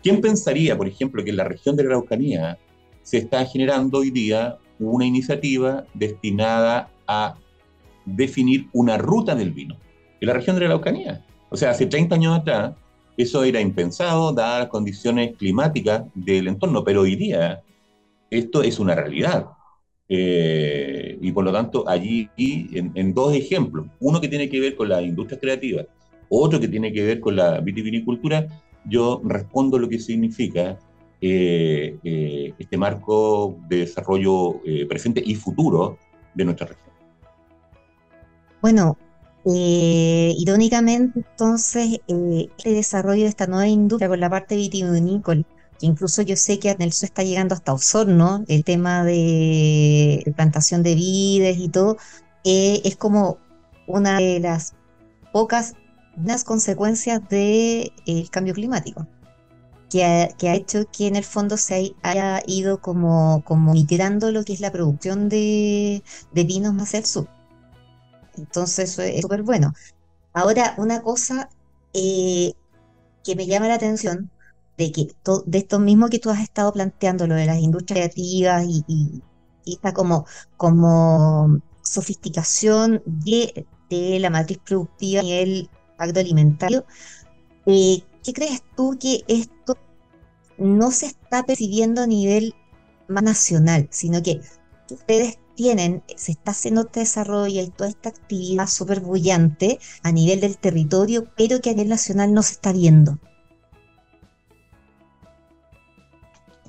¿Quién 0.03 0.21
pensaría, 0.21 0.77
por 0.77 0.87
ejemplo, 0.87 1.25
que 1.25 1.31
en 1.31 1.37
la 1.37 1.45
región 1.45 1.77
de 1.77 1.85
la 1.85 1.91
Araucanía 1.91 2.59
se 3.03 3.19
está 3.19 3.45
generando 3.47 3.99
hoy 3.99 4.11
día 4.11 4.59
una 4.79 5.07
iniciativa 5.07 5.85
destinada 5.95 6.91
a 7.07 7.37
definir 8.05 8.69
una 8.73 8.99
ruta 8.99 9.35
del 9.35 9.53
vino 9.53 9.77
en 10.21 10.29
la 10.29 10.35
región 10.35 10.57
de 10.57 10.61
la 10.61 10.67
Araucanía? 10.67 11.25
O 11.49 11.57
sea, 11.57 11.71
hace 11.71 11.87
30 11.87 12.17
años 12.17 12.39
atrás 12.39 12.75
eso 13.17 13.45
era 13.45 13.61
impensado, 13.61 14.33
dadas 14.33 14.61
las 14.61 14.69
condiciones 14.69 15.37
climáticas 15.37 16.03
del 16.15 16.49
entorno, 16.49 16.83
pero 16.83 17.03
hoy 17.03 17.17
día 17.17 17.63
esto 18.31 18.63
es 18.63 18.79
una 18.79 18.95
realidad. 18.95 19.47
Eh, 20.09 21.19
y 21.21 21.33
por 21.33 21.45
lo 21.45 21.53
tanto, 21.53 21.89
allí, 21.89 22.29
en, 22.37 22.93
en, 22.95 23.15
dos 23.15 23.35
ejemplos, 23.35 23.87
uno 24.01 24.21
que 24.21 24.29
tiene 24.29 24.49
que 24.49 24.61
ver 24.61 24.77
con 24.77 24.89
la 24.89 25.01
industria 25.01 25.39
creativa, 25.39 25.85
otro 26.43 26.61
que 26.61 26.69
tiene 26.69 26.93
que 26.93 27.05
ver 27.05 27.21
con 27.21 27.37
la 27.37 27.61
vitivinicultura, 27.61 28.47
yo 28.85 29.21
respondo 29.25 29.79
lo 29.79 29.89
que 29.89 29.99
significa 29.99 30.79
eh, 31.21 31.97
eh, 32.05 32.53
este 32.59 32.77
marco 32.77 33.57
de 33.69 33.79
desarrollo 33.79 34.61
eh, 34.65 34.85
presente 34.87 35.23
y 35.25 35.35
futuro 35.35 35.97
de 36.35 36.45
nuestra 36.45 36.67
región. 36.67 36.93
Bueno, 38.61 38.99
irónicamente, 39.47 41.21
entonces, 41.21 42.01
este 42.07 42.71
desarrollo 42.71 43.23
de 43.23 43.29
esta 43.29 43.47
nueva 43.47 43.69
industria 43.69 44.09
con 44.09 44.21
la 44.21 44.29
parte 44.29 44.57
vitivinícola 44.57 45.45
que 45.79 45.87
incluso 45.87 46.23
yo 46.23 46.37
sé 46.37 46.59
que 46.59 46.71
en 46.71 46.83
el 46.83 46.93
sur 46.93 47.07
está 47.07 47.23
llegando 47.23 47.55
hasta 47.55 47.73
Osorno, 47.73 48.45
el 48.49 48.63
tema 48.63 49.03
de 49.03 50.31
plantación 50.37 50.83
de 50.83 50.95
vides 50.95 51.59
y 51.59 51.69
todo, 51.69 51.97
es 52.45 52.97
como 52.97 53.39
una 53.87 54.19
de 54.19 54.41
las 54.41 54.75
pocas 55.33 55.75
unas 56.17 56.45
consecuencias 56.45 57.21
del 57.29 57.93
de, 58.07 58.29
cambio 58.31 58.55
climático, 58.55 59.07
que 59.91 60.05
ha, 60.05 60.29
que 60.29 60.49
ha, 60.49 60.55
hecho 60.55 60.85
que 60.91 61.07
en 61.07 61.17
el 61.17 61.25
fondo 61.25 61.57
se 61.57 61.95
haya 62.03 62.43
ido 62.47 62.81
como, 62.81 63.43
como 63.45 63.73
migrando 63.73 64.33
lo 64.33 64.45
que 64.45 64.53
es 64.55 64.61
la 64.61 64.73
producción 64.73 65.29
de, 65.29 66.03
de 66.33 66.45
vinos 66.45 66.75
más 66.75 66.95
el 66.95 67.05
sur. 67.05 67.29
Entonces 68.37 68.91
eso 68.91 69.03
es 69.03 69.23
súper 69.23 69.43
bueno. 69.43 69.73
Ahora, 70.33 70.75
una 70.79 71.03
cosa 71.03 71.49
eh, 71.93 72.55
que 73.23 73.37
me 73.37 73.47
llama 73.47 73.69
la 73.69 73.75
atención 73.75 74.31
de 74.77 74.93
que 74.93 75.09
de 75.47 75.59
esto 75.59 75.79
mismo 75.79 76.09
que 76.09 76.19
tú 76.19 76.31
has 76.31 76.41
estado 76.41 76.73
planteando, 76.73 77.27
lo 77.27 77.35
de 77.37 77.47
las 77.47 77.59
industrias 77.59 78.09
creativas 78.09 78.65
y, 78.65 78.85
y, 78.89 79.23
y 79.65 79.75
esta 79.75 79.95
como, 79.95 80.27
como 80.57 81.61
sofisticación 81.83 83.03
de, 83.07 83.67
de, 83.89 84.19
la 84.19 84.31
matriz 84.31 84.59
productiva 84.65 85.21
a 85.21 85.23
nivel 85.23 85.71
agroalimentario, 85.99 86.85
eh, 87.67 88.03
¿qué 88.23 88.33
crees 88.33 88.63
tú 88.77 88.97
que 88.99 89.25
esto 89.29 89.77
no 90.59 90.91
se 90.91 91.07
está 91.07 91.45
percibiendo 91.45 92.03
a 92.03 92.07
nivel 92.07 92.55
más 93.09 93.23
nacional, 93.23 93.89
sino 93.91 94.23
que 94.23 94.41
ustedes 94.91 95.39
tienen, 95.55 96.03
se 96.17 96.33
está 96.33 96.51
haciendo 96.51 96.83
este 96.83 97.01
desarrollo 97.01 97.63
y 97.63 97.71
toda 97.71 97.91
esta 97.91 98.09
actividad 98.09 98.67
súper 98.67 99.01
bullante 99.01 99.79
a 100.03 100.13
nivel 100.13 100.41
del 100.41 100.59
territorio, 100.59 101.25
pero 101.37 101.61
que 101.61 101.71
a 101.71 101.73
nivel 101.73 101.89
nacional 101.91 102.33
no 102.33 102.43
se 102.43 102.55
está 102.55 102.73
viendo? 102.73 103.19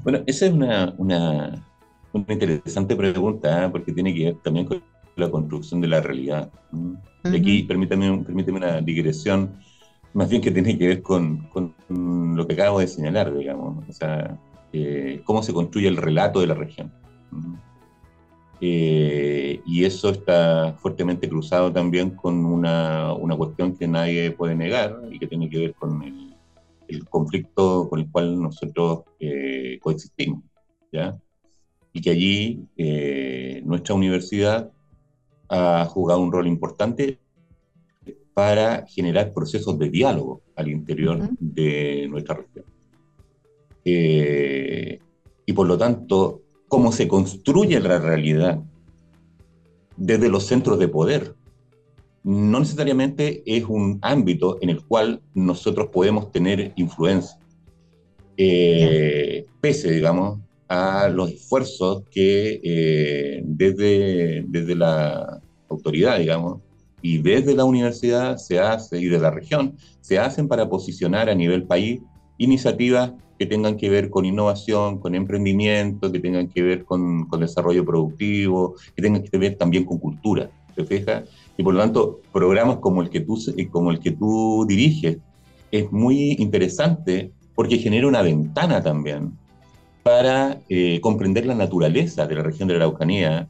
Bueno, 0.03 0.21
esa 0.27 0.45
es 0.45 0.53
una, 0.53 0.93
una, 0.97 1.67
una 2.13 2.33
interesante 2.33 2.95
pregunta, 2.95 3.65
¿eh? 3.65 3.69
porque 3.69 3.91
tiene 3.91 4.13
que 4.13 4.25
ver 4.25 4.35
también 4.43 4.67
con 4.67 4.83
la 5.15 5.29
construcción 5.29 5.81
de 5.81 5.87
la 5.87 6.01
realidad. 6.01 6.51
Uh 6.71 6.77
-huh. 6.77 7.33
Y 7.33 7.37
aquí 7.37 7.63
permítame, 7.63 8.23
permítame 8.23 8.57
una 8.57 8.81
digresión, 8.81 9.57
más 10.13 10.29
bien 10.29 10.41
que 10.41 10.51
tiene 10.51 10.77
que 10.77 10.87
ver 10.87 11.01
con, 11.01 11.47
con 11.49 11.73
lo 12.35 12.45
que 12.47 12.53
acabo 12.53 12.79
de 12.79 12.87
señalar, 12.87 13.35
digamos, 13.35 13.83
o 13.87 13.93
sea, 13.93 14.37
eh, 14.73 15.21
cómo 15.23 15.41
se 15.41 15.53
construye 15.53 15.87
el 15.87 15.97
relato 15.97 16.39
de 16.39 16.47
la 16.47 16.53
región. 16.53 16.91
Eh, 18.61 19.59
y 19.65 19.83
eso 19.83 20.09
está 20.09 20.75
fuertemente 20.79 21.27
cruzado 21.27 21.71
también 21.71 22.11
con 22.11 22.45
una, 22.45 23.13
una 23.13 23.35
cuestión 23.35 23.75
que 23.75 23.87
nadie 23.87 24.31
puede 24.31 24.55
negar 24.55 25.01
y 25.11 25.19
que 25.19 25.27
tiene 25.27 25.49
que 25.49 25.59
ver 25.59 25.73
con 25.73 26.01
el 26.03 26.35
el 26.87 27.07
conflicto 27.07 27.87
con 27.89 27.99
el 27.99 28.09
cual 28.09 28.41
nosotros 28.41 29.03
eh, 29.19 29.79
coexistimos, 29.81 30.43
¿ya? 30.91 31.17
Y 31.93 32.01
que 32.01 32.09
allí 32.09 32.67
eh, 32.77 33.61
nuestra 33.65 33.95
universidad 33.95 34.71
ha 35.49 35.85
jugado 35.85 36.19
un 36.19 36.31
rol 36.31 36.47
importante 36.47 37.19
para 38.33 38.85
generar 38.87 39.33
procesos 39.33 39.79
de 39.79 39.89
diálogo 39.89 40.41
al 40.55 40.67
interior 40.67 41.17
uh 41.17 41.23
-huh. 41.23 41.37
de 41.39 42.07
nuestra 42.09 42.35
región. 42.35 42.65
Eh, 43.85 44.99
y 45.45 45.53
por 45.53 45.67
lo 45.67 45.77
tanto, 45.77 46.41
cómo 46.67 46.91
se 46.91 47.07
construye 47.07 47.79
la 47.79 47.99
realidad 47.99 48.59
desde 49.95 50.29
los 50.29 50.45
centros 50.45 50.79
de 50.79 50.87
poder, 50.87 51.35
no 52.23 52.59
necesariamente 52.59 53.43
es 53.45 53.63
un 53.65 53.99
ámbito 54.01 54.57
en 54.61 54.69
el 54.71 54.83
cual 54.83 55.21
nosotros 55.33 55.89
podemos 55.93 56.31
tener 56.31 56.73
influencia, 56.75 57.37
eh, 58.35 59.45
pese, 59.61 59.91
digamos, 59.91 60.39
a 60.67 61.07
los 61.09 61.31
esfuerzos 61.31 62.03
que 62.09 62.59
eh, 62.63 63.41
desde, 63.45 64.43
desde 64.47 64.75
la 64.75 65.34
autoridad, 65.69 66.19
digamos, 66.19 66.61
y 67.01 67.19
desde 67.19 67.55
la 67.55 67.65
universidad 67.65 68.37
se 68.37 68.59
hace, 68.59 68.99
y 68.99 69.05
de 69.05 69.19
la 69.19 69.31
región, 69.31 69.75
se 70.01 70.17
hacen 70.17 70.47
para 70.47 70.67
posicionar 70.69 71.29
a 71.29 71.35
nivel 71.35 71.63
país 71.63 72.01
iniciativas 72.37 73.13
que 73.37 73.45
tengan 73.45 73.77
que 73.77 73.89
ver 73.89 74.09
con 74.09 74.25
innovación, 74.25 74.99
con 74.99 75.13
emprendimiento, 75.13 76.11
que 76.11 76.19
tengan 76.19 76.47
que 76.47 76.61
ver 76.61 76.85
con, 76.85 77.27
desarrollo 77.39 77.85
productivo, 77.85 78.75
que 78.95 79.01
tengan 79.01 79.23
que 79.23 79.37
ver 79.37 79.55
también 79.55 79.83
con 79.83 79.99
cultura. 79.99 80.49
¿te 80.75 80.83
fijas? 80.83 81.23
Y 81.57 81.63
por 81.63 81.73
lo 81.73 81.79
tanto, 81.79 82.21
programas 82.33 82.77
como 82.77 83.01
el 83.01 83.09
que 83.09 83.21
tú, 83.21 83.39
como 83.71 83.91
el 83.91 83.99
que 83.99 84.11
tú 84.11 84.65
diriges 84.67 85.19
es 85.71 85.91
muy 85.91 86.33
interesante 86.39 87.31
porque 87.55 87.77
genera 87.77 88.07
una 88.07 88.21
ventana 88.21 88.81
también 88.83 89.31
para 90.03 90.59
eh, 90.69 90.99
comprender 91.01 91.45
la 91.45 91.55
naturaleza 91.55 92.27
de 92.27 92.35
la 92.35 92.43
región 92.43 92.67
de 92.67 92.75
la 92.75 92.85
Araucanía, 92.85 93.47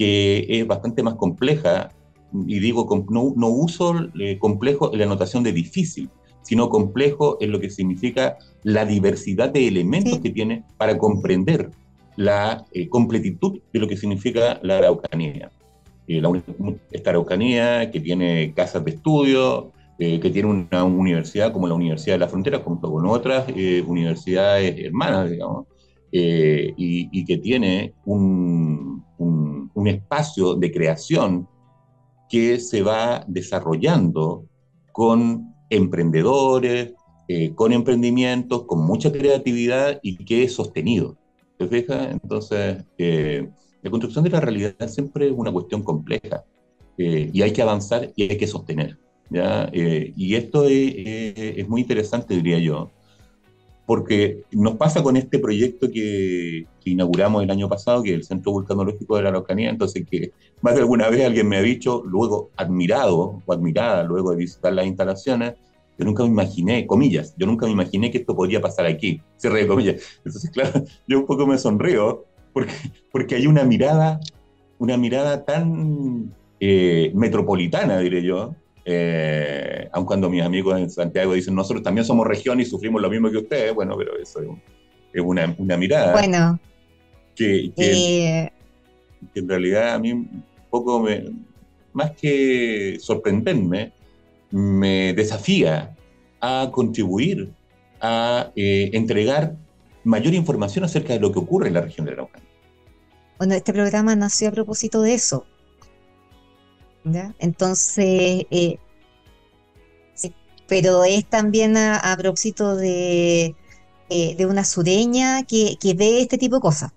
que 0.00 0.46
es 0.48 0.66
bastante 0.66 1.02
más 1.02 1.16
compleja, 1.16 1.90
y 2.46 2.58
digo, 2.58 2.88
no, 3.10 3.34
no 3.36 3.48
uso 3.48 3.94
eh, 4.18 4.38
complejo 4.38 4.94
en 4.94 5.00
la 5.00 5.04
notación 5.04 5.42
de 5.44 5.52
difícil, 5.52 6.08
sino 6.40 6.70
complejo 6.70 7.36
en 7.42 7.52
lo 7.52 7.60
que 7.60 7.68
significa 7.68 8.38
la 8.62 8.86
diversidad 8.86 9.50
de 9.50 9.68
elementos 9.68 10.20
que 10.20 10.30
tiene 10.30 10.64
para 10.78 10.96
comprender 10.96 11.68
la 12.16 12.64
eh, 12.72 12.88
completitud 12.88 13.60
de 13.74 13.78
lo 13.78 13.86
que 13.86 13.98
significa 13.98 14.58
la 14.62 14.78
Araucanía. 14.78 15.50
esta 16.06 17.10
Araucanía 17.10 17.90
que 17.90 18.00
tiene 18.00 18.54
casas 18.54 18.82
de 18.86 18.92
estudio, 18.92 19.70
que 19.98 20.30
tiene 20.30 20.48
una 20.48 20.82
universidad 20.82 21.52
como 21.52 21.68
la 21.68 21.74
Universidad 21.74 22.14
de 22.14 22.20
la 22.20 22.28
Frontera, 22.28 22.60
junto 22.60 22.90
con 22.90 23.04
otras 23.04 23.44
universidades 23.86 24.82
hermanas, 24.82 25.30
digamos, 25.30 25.66
eh, 26.12 26.74
y, 26.76 27.24
que 27.24 27.38
tiene 27.38 27.94
un, 28.04 29.04
un, 29.18 29.49
espacio 29.86 30.54
de 30.54 30.70
creación 30.72 31.48
que 32.28 32.60
se 32.60 32.82
va 32.82 33.24
desarrollando 33.26 34.46
con 34.92 35.54
emprendedores, 35.68 36.94
eh, 37.28 37.54
con 37.54 37.72
emprendimientos, 37.72 38.64
con 38.64 38.84
mucha 38.84 39.12
creatividad 39.12 40.00
y 40.02 40.16
que 40.24 40.44
es 40.44 40.54
sostenido. 40.54 41.16
¿Te? 41.58 41.86
Entonces, 41.88 42.84
eh, 42.98 43.48
la 43.82 43.90
construcción 43.90 44.24
de 44.24 44.30
la 44.30 44.40
realidad 44.40 44.88
siempre 44.88 45.26
es 45.26 45.32
una 45.32 45.52
cuestión 45.52 45.82
compleja 45.82 46.44
y 46.96 47.40
hay 47.40 47.52
que 47.52 47.62
avanzar 47.62 48.12
y 48.14 48.24
hay 48.24 48.36
que 48.36 48.46
sostener. 48.46 48.98
¿ya? 49.30 49.70
y 49.72 50.34
esto 50.34 50.64
es, 50.64 50.92
es 50.96 51.68
muy 51.68 51.82
interesante, 51.82 52.34
diría 52.34 52.58
yo, 52.58 52.90
porque 53.90 54.44
nos 54.52 54.76
pasa 54.76 55.02
con 55.02 55.16
este 55.16 55.40
proyecto 55.40 55.90
que, 55.90 56.64
inauguramos 56.84 57.42
el 57.42 57.50
año 57.50 57.68
pasado, 57.68 58.04
que 58.04 58.10
es 58.10 58.14
el 58.14 58.22
Centro 58.22 58.52
Vulcanológico 58.52 59.16
de 59.16 59.24
la 59.24 59.30
Araucanía, 59.30 59.68
entonces 59.68 60.06
que 60.08 60.30
más 60.60 60.76
de 60.76 60.82
alguna 60.82 61.08
vez 61.08 61.26
alguien 61.26 61.48
me 61.48 61.56
ha 61.56 61.60
dicho, 61.60 62.00
luego 62.06 62.50
admirado 62.56 63.42
o 63.44 63.52
admirada, 63.52 64.04
luego 64.04 64.30
de 64.30 64.36
visitar 64.36 64.72
las 64.74 64.86
instalaciones, 64.86 65.54
yo 65.98 66.04
nunca 66.04 66.22
me 66.22 66.28
imaginé, 66.28 66.86
comillas, 66.86 67.34
yo 67.36 67.48
nunca 67.48 67.66
me 67.66 67.72
imaginé 67.72 68.12
que 68.12 68.18
esto 68.18 68.36
podría 68.36 68.60
pasar 68.60 68.86
aquí, 68.86 69.20
cierre 69.36 69.62
de 69.62 69.66
comillas. 69.66 70.02
Entonces, 70.24 70.50
claro, 70.50 70.84
yo 71.08 71.18
un 71.18 71.26
poco 71.26 71.44
me 71.48 71.58
sonrío, 71.58 72.26
porque, 72.52 72.72
porque 73.10 73.34
hay 73.34 73.48
una 73.48 73.64
mirada, 73.64 74.20
una 74.78 74.96
mirada 74.98 75.44
tan 75.44 76.32
eh, 76.60 77.10
metropolitana, 77.12 77.98
diré 77.98 78.22
yo, 78.22 78.54
eh, 78.84 79.88
aun 79.92 80.04
cuando 80.04 80.30
mis 80.30 80.42
amigos 80.42 80.78
en 80.78 80.90
Santiago 80.90 81.34
dicen, 81.34 81.54
nosotros 81.54 81.82
también 81.82 82.04
somos 82.04 82.26
región 82.26 82.60
y 82.60 82.64
sufrimos 82.64 83.00
lo 83.00 83.10
mismo 83.10 83.30
que 83.30 83.38
ustedes, 83.38 83.74
bueno, 83.74 83.96
pero 83.96 84.18
eso 84.18 84.40
es, 85.12 85.22
una, 85.22 85.54
una, 85.58 85.76
mirada. 85.76 86.12
Bueno. 86.12 86.58
Que, 87.34 87.72
eh, 87.76 88.50
que, 89.32 89.40
en 89.40 89.48
realidad 89.48 89.94
a 89.94 89.98
mí 89.98 90.12
un 90.12 90.44
poco, 90.70 91.00
me, 91.00 91.24
más 91.92 92.12
que 92.12 92.96
sorprenderme, 93.00 93.92
me 94.50 95.12
desafía 95.14 95.94
a 96.40 96.70
contribuir 96.72 97.50
a 98.00 98.50
eh, 98.56 98.90
entregar 98.94 99.54
mayor 100.04 100.34
información 100.34 100.84
acerca 100.84 101.12
de 101.12 101.20
lo 101.20 101.32
que 101.32 101.38
ocurre 101.38 101.68
en 101.68 101.74
la 101.74 101.82
región 101.82 102.06
de 102.06 102.12
Araucanía. 102.12 102.48
Bueno, 103.38 103.54
este 103.54 103.72
programa 103.72 104.16
nació 104.16 104.48
a 104.48 104.52
propósito 104.52 105.02
de 105.02 105.14
eso, 105.14 105.46
entonces, 107.38 108.46
eh, 108.50 108.78
pero 110.66 111.04
es 111.04 111.28
también 111.28 111.76
a, 111.76 112.16
propósito 112.16 112.76
de, 112.76 113.56
eh, 114.08 114.36
de, 114.36 114.46
una 114.46 114.64
sureña 114.64 115.42
que, 115.44 115.76
ve 115.96 116.20
este 116.22 116.38
tipo 116.38 116.56
de 116.56 116.60
cosas. 116.60 116.92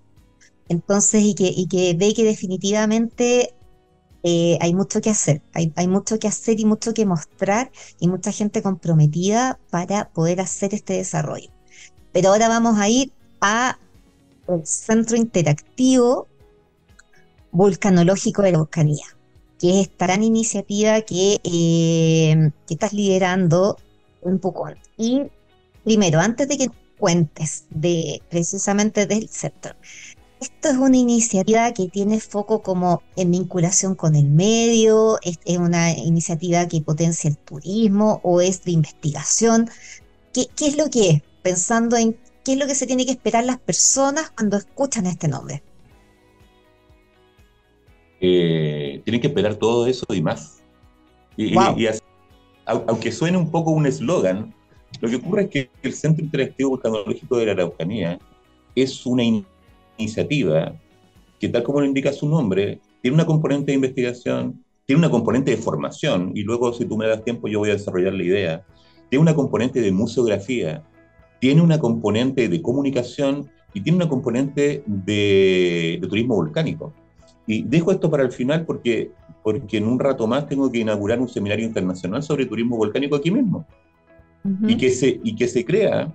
Entonces, 0.68 1.22
y 1.24 1.34
que, 1.34 1.94
ve 1.98 2.14
que 2.14 2.24
definitivamente 2.24 3.54
eh, 4.22 4.58
hay 4.60 4.74
mucho 4.74 5.00
que 5.00 5.10
hacer, 5.10 5.42
hay, 5.52 5.72
hay, 5.76 5.88
mucho 5.88 6.18
que 6.18 6.28
hacer 6.28 6.60
y 6.60 6.64
mucho 6.64 6.94
que 6.94 7.04
mostrar 7.04 7.70
y 7.98 8.08
mucha 8.08 8.32
gente 8.32 8.62
comprometida 8.62 9.58
para 9.70 10.08
poder 10.10 10.40
hacer 10.40 10.72
este 10.72 10.94
desarrollo. 10.94 11.50
Pero 12.12 12.28
ahora 12.28 12.48
vamos 12.48 12.78
a 12.78 12.88
ir 12.88 13.12
a 13.40 13.78
el 14.46 14.64
Centro 14.66 15.16
Interactivo 15.16 16.28
Vulcanológico 17.50 18.42
de 18.42 18.52
la 18.52 18.58
Volcanía 18.58 19.13
que 19.64 19.80
es 19.80 19.88
esta 19.88 20.04
gran 20.06 20.22
iniciativa 20.22 21.00
que, 21.00 21.40
eh, 21.42 22.50
que 22.66 22.74
estás 22.74 22.92
liderando 22.92 23.78
un 24.20 24.38
poco. 24.38 24.68
Y 24.98 25.22
primero, 25.82 26.20
antes 26.20 26.48
de 26.48 26.58
que 26.58 26.70
cuentes 26.98 27.64
de 27.70 28.20
precisamente 28.28 29.06
del 29.06 29.26
sector, 29.30 29.74
esto 30.38 30.68
es 30.68 30.76
una 30.76 30.98
iniciativa 30.98 31.72
que 31.72 31.88
tiene 31.88 32.20
foco 32.20 32.60
como 32.60 33.02
en 33.16 33.30
vinculación 33.30 33.94
con 33.94 34.16
el 34.16 34.26
medio, 34.26 35.18
es, 35.22 35.38
una 35.56 35.92
iniciativa 35.92 36.68
que 36.68 36.82
potencia 36.82 37.30
el 37.30 37.38
turismo 37.38 38.20
o 38.22 38.42
es 38.42 38.64
de 38.64 38.72
investigación. 38.72 39.70
¿Qué, 40.34 40.46
¿Qué 40.54 40.66
es 40.66 40.76
lo 40.76 40.90
que 40.90 41.08
es? 41.08 41.22
Pensando 41.42 41.96
en 41.96 42.18
qué 42.44 42.52
es 42.52 42.58
lo 42.58 42.66
que 42.66 42.74
se 42.74 42.86
tiene 42.86 43.06
que 43.06 43.12
esperar 43.12 43.46
las 43.46 43.60
personas 43.60 44.28
cuando 44.28 44.58
escuchan 44.58 45.06
este 45.06 45.26
nombre. 45.26 45.62
Eh, 48.26 49.02
tienen 49.04 49.20
que 49.20 49.26
esperar 49.26 49.56
todo 49.56 49.86
eso 49.86 50.06
y 50.14 50.22
más. 50.22 50.62
Y, 51.36 51.54
aunque 52.64 53.12
suene 53.12 53.36
un 53.36 53.50
poco 53.50 53.70
un 53.70 53.84
eslogan, 53.84 54.54
lo 55.02 55.10
que 55.10 55.16
ocurre 55.16 55.42
es 55.42 55.50
que 55.50 55.70
el 55.82 55.92
Centro 55.92 56.24
Interactivo 56.24 56.70
Vulcanológico 56.70 57.36
de 57.36 57.46
la 57.46 57.52
Araucanía 57.52 58.18
es 58.74 59.04
una 59.04 59.24
iniciativa 59.98 60.74
que, 61.38 61.50
tal 61.50 61.62
como 61.64 61.80
lo 61.80 61.86
indica 61.86 62.14
su 62.14 62.26
nombre, 62.26 62.80
tiene 63.02 63.14
una 63.14 63.26
componente 63.26 63.72
de 63.72 63.76
investigación, 63.76 64.64
tiene 64.86 65.00
una 65.00 65.10
componente 65.10 65.50
de 65.50 65.58
formación, 65.58 66.32
y 66.34 66.44
luego, 66.44 66.72
si 66.72 66.86
tú 66.86 66.96
me 66.96 67.06
das 67.06 67.22
tiempo, 67.24 67.46
yo 67.46 67.58
voy 67.58 67.70
a 67.70 67.74
desarrollar 67.74 68.14
la 68.14 68.22
idea. 68.22 68.66
Tiene 69.10 69.20
una 69.20 69.34
componente 69.34 69.82
de 69.82 69.92
museografía, 69.92 70.82
tiene 71.40 71.60
una 71.60 71.78
componente 71.78 72.48
de 72.48 72.62
comunicación 72.62 73.50
y 73.74 73.82
tiene 73.82 73.96
una 73.96 74.08
componente 74.08 74.82
de 74.86 76.00
turismo 76.08 76.36
volcánico. 76.36 76.94
Y 77.46 77.62
dejo 77.62 77.92
esto 77.92 78.10
para 78.10 78.22
el 78.22 78.32
final 78.32 78.64
porque, 78.64 79.10
porque 79.42 79.76
en 79.76 79.86
un 79.86 79.98
rato 79.98 80.26
más 80.26 80.46
tengo 80.46 80.70
que 80.70 80.78
inaugurar 80.78 81.20
un 81.20 81.28
seminario 81.28 81.66
internacional 81.66 82.22
sobre 82.22 82.46
turismo 82.46 82.76
volcánico 82.76 83.16
aquí 83.16 83.30
mismo. 83.30 83.66
y, 84.66 84.76
que 84.76 84.90
se, 84.90 85.20
y 85.22 85.34
que 85.34 85.48
se 85.48 85.64
crea 85.64 86.12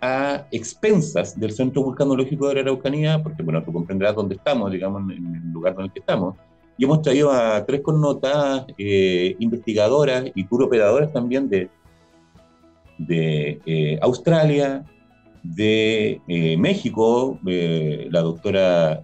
a 0.00 0.46
expensas 0.50 1.38
del 1.38 1.52
Centro 1.52 1.82
Vulcanológico 1.82 2.48
de 2.48 2.54
la 2.54 2.60
Araucanía, 2.62 3.22
porque 3.22 3.42
bueno, 3.42 3.62
tú 3.62 3.72
comprenderás 3.72 4.14
dónde 4.14 4.36
estamos, 4.36 4.72
digamos, 4.72 5.02
en 5.12 5.34
el 5.34 5.52
lugar 5.52 5.74
en 5.78 5.82
el 5.82 5.92
que 5.92 6.00
estamos. 6.00 6.36
Y 6.78 6.84
hemos 6.84 7.02
traído 7.02 7.30
a 7.30 7.64
tres 7.66 7.82
connotadas 7.82 8.64
eh, 8.78 9.36
investigadoras 9.38 10.24
y 10.34 10.44
tour 10.44 10.62
operadoras 10.62 11.12
también 11.12 11.48
de, 11.50 11.68
de 12.96 13.60
eh, 13.66 13.98
Australia, 14.00 14.82
de 15.42 16.20
eh, 16.26 16.56
México, 16.56 17.38
la 17.44 18.20
doctora 18.20 19.02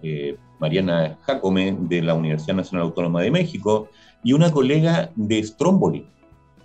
Mariana 0.59 1.17
Jacome, 1.21 1.77
de 1.81 2.01
la 2.01 2.13
Universidad 2.13 2.55
Nacional 2.55 2.87
Autónoma 2.87 3.21
de 3.21 3.31
México, 3.31 3.89
y 4.23 4.33
una 4.33 4.51
colega 4.51 5.11
de 5.15 5.43
Stromboli. 5.43 6.05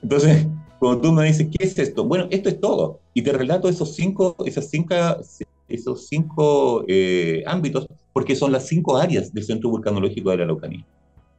Entonces, 0.03 0.47
cuando 0.79 1.01
tú 1.01 1.13
me 1.13 1.27
dices, 1.27 1.49
¿qué 1.51 1.65
es 1.65 1.79
esto? 1.79 2.05
Bueno, 2.05 2.27
esto 2.31 2.49
es 2.49 2.61
todo. 2.61 3.01
Y 3.15 3.23
te 3.23 3.33
relato 3.33 3.69
esos 3.69 3.95
cinco, 3.95 4.37
esas 4.45 4.69
cinco, 4.69 4.95
esos 5.69 6.07
cinco 6.07 6.85
eh, 6.89 7.43
ámbitos, 7.47 7.87
porque 8.13 8.35
son 8.35 8.53
las 8.53 8.67
cinco 8.67 8.97
áreas 8.97 9.33
del 9.33 9.45
Centro 9.45 9.71
Vulcanológico 9.71 10.31
de 10.31 10.39
la 10.39 10.45
Araucanía. 10.45 10.85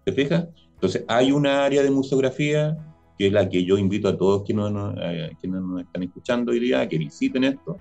¿Te 0.06 0.14
fijas? 0.14 0.48
Entonces, 0.76 1.06
hay 1.08 1.32
una 1.32 1.66
área 1.66 1.82
de 1.84 1.92
museografía, 1.92 2.78
que 3.18 3.28
es 3.28 3.34
la 3.34 3.48
que 3.48 3.64
yo 3.64 3.78
invito 3.78 4.08
a 4.08 4.18
todos 4.18 4.44
quienes 4.44 4.72
nos, 4.72 4.96
eh, 5.02 5.32
quienes 5.40 5.62
nos 5.62 5.82
están 5.82 6.04
escuchando 6.04 6.52
hoy 6.52 6.60
día, 6.60 6.88
que 6.88 6.98
visiten 6.98 7.44
esto 7.44 7.78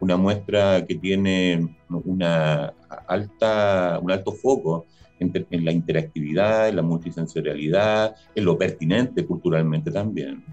una 0.00 0.16
muestra 0.16 0.84
que 0.86 0.94
tiene 0.96 1.74
una 1.88 2.72
alta, 3.06 3.98
un 4.02 4.10
alto 4.10 4.32
foco 4.32 4.86
en, 5.18 5.64
la 5.64 5.72
interactividad, 5.72 6.68
en 6.68 6.76
la 6.76 6.82
multisensorialidad, 6.82 8.14
en 8.34 8.44
lo 8.44 8.58
pertinente 8.58 9.24
culturalmente 9.24 9.90
también. 9.90 10.44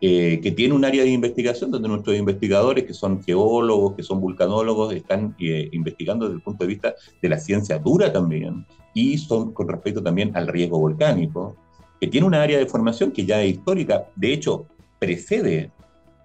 Eh, 0.00 0.40
que 0.42 0.50
tiene 0.50 0.74
un 0.74 0.84
área 0.84 1.02
de 1.02 1.10
investigación 1.10 1.70
donde 1.70 1.88
nuestros 1.88 2.16
investigadores, 2.16 2.84
que 2.84 2.92
son 2.92 3.22
geólogos, 3.22 3.94
que 3.94 4.02
son 4.02 4.20
vulcanólogos, 4.20 4.92
están 4.92 5.34
eh, 5.38 5.68
investigando 5.72 6.26
desde 6.26 6.36
el 6.36 6.42
punto 6.42 6.64
de 6.64 6.68
vista 6.68 6.94
de 7.22 7.28
la 7.28 7.38
ciencia 7.38 7.78
dura 7.78 8.12
también, 8.12 8.66
y 8.92 9.16
son 9.16 9.52
con 9.52 9.68
respecto 9.68 10.02
también 10.02 10.36
al 10.36 10.48
riesgo 10.48 10.78
volcánico, 10.78 11.56
que 12.00 12.08
tiene 12.08 12.26
una 12.26 12.42
área 12.42 12.58
de 12.58 12.66
formación 12.66 13.12
que 13.12 13.24
ya 13.24 13.40
es 13.42 13.52
histórica, 13.52 14.08
de 14.16 14.32
hecho, 14.32 14.66
precede 14.98 15.70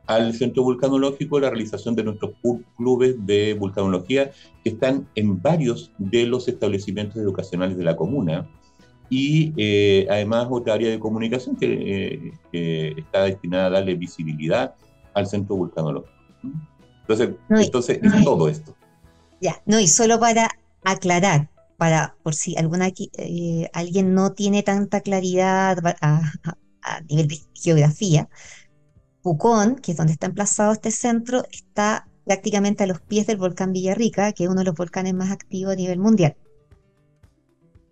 al 0.10 0.34
Centro 0.34 0.64
Vulcanológico 0.64 1.40
la 1.40 1.52
realización 1.52 1.96
de 1.96 2.04
nuestros 2.04 2.32
clubes 2.76 3.16
de 3.28 3.54
vulcanología 3.54 4.32
que 4.64 4.72
están 4.72 5.08
en 5.14 5.40
varios 5.40 5.92
de 6.00 6.26
los 6.26 6.48
establecimientos 6.48 7.18
educacionales 7.18 7.78
de 7.78 7.84
la 7.84 7.96
comuna 7.96 8.50
y 9.08 9.54
eh, 9.56 10.08
además 10.10 10.48
otra 10.50 10.74
área 10.74 10.90
de 10.90 11.00
comunicación 11.00 11.56
que 11.56 12.34
está 12.52 13.26
destinada 13.26 13.68
a 13.68 13.70
darle 13.70 13.94
visibilidad 13.94 14.74
al 15.14 15.28
centro 15.28 15.56
vulcanológico. 15.56 16.12
Entonces, 17.02 17.36
entonces 17.50 18.00
es 18.02 18.24
todo 18.24 18.50
esto. 18.50 18.76
Ya, 19.40 19.62
no, 19.68 19.80
y 19.80 19.88
solo 19.88 20.20
para 20.20 20.50
aclarar, 20.84 21.50
para 21.78 22.16
por 22.24 22.34
si 22.34 22.58
alguna 22.58 22.88
eh, 22.88 23.70
alguien 23.74 24.16
no 24.16 24.34
tiene 24.34 24.64
tanta 24.64 25.02
claridad 25.02 25.78
a, 26.02 26.22
nivel 27.08 27.28
de 27.28 27.40
geografía, 27.54 28.28
Pucón, 29.22 29.76
que 29.76 29.92
es 29.92 29.98
donde 29.98 30.14
está 30.14 30.28
emplazado 30.28 30.72
este 30.72 30.92
centro, 30.92 31.44
está 31.52 32.08
prácticamente 32.26 32.84
a 32.84 32.88
los 32.88 33.02
pies 33.02 33.28
del 33.28 33.38
volcán 33.38 33.74
Villarrica, 33.74 34.32
que 34.34 34.44
es 34.44 34.50
uno 34.50 34.60
de 34.60 34.66
los 34.66 34.76
volcanes 34.76 35.14
más 35.14 35.32
activos 35.32 35.74
a 35.74 35.76
nivel 35.76 36.00
mundial. 36.00 36.36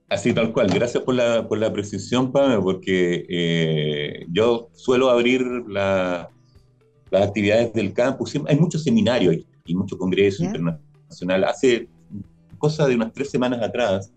Así 0.10 0.34
tal 0.34 0.54
cual. 0.54 0.68
Gracias 0.68 1.04
por 1.04 1.16
la, 1.16 1.48
por 1.48 1.58
la 1.58 1.74
precisión, 1.74 2.32
Pame, 2.32 2.62
porque 2.62 3.26
eh, 3.28 4.26
yo 4.32 4.70
suelo 4.74 5.10
abrir 5.10 5.42
las 5.68 6.28
actividades 7.12 7.74
del 7.74 7.94
campus. 7.94 8.34
Hay 8.48 8.58
muchos 8.58 8.84
seminarios 8.84 9.38
y 9.66 9.76
muchos 9.76 9.98
congresos 9.98 10.42
internacionales. 10.42 11.50
Hace 11.50 11.90
cosa 12.58 12.88
de 12.88 12.96
unas 12.96 13.12
tres 13.12 13.30
semanas 13.30 13.62
atrás, 13.62 14.12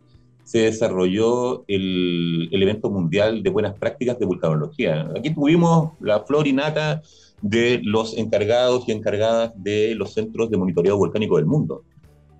se 0.45 0.61
desarrolló 0.61 1.65
el, 1.69 2.49
evento 2.53 2.91
mundial 2.91 3.43
de 3.43 3.51
buenas 3.51 3.75
prácticas 3.75 4.19
de 4.19 4.27
vulcanología. 4.27 5.09
Aquí 5.17 5.35
tuvimos 5.35 5.93
la 6.01 6.21
flor 6.21 6.47
y 6.47 6.53
nata 6.53 7.03
de 7.43 7.81
los 7.83 8.17
encargados 8.17 8.89
y 8.89 8.93
encargadas 8.93 9.53
de 9.57 9.95
los 9.95 10.13
centros 10.13 10.51
de 10.51 10.59
monitoreo 10.59 10.97
volcánico 10.97 11.37
del 11.37 11.47
mundo. 11.47 11.85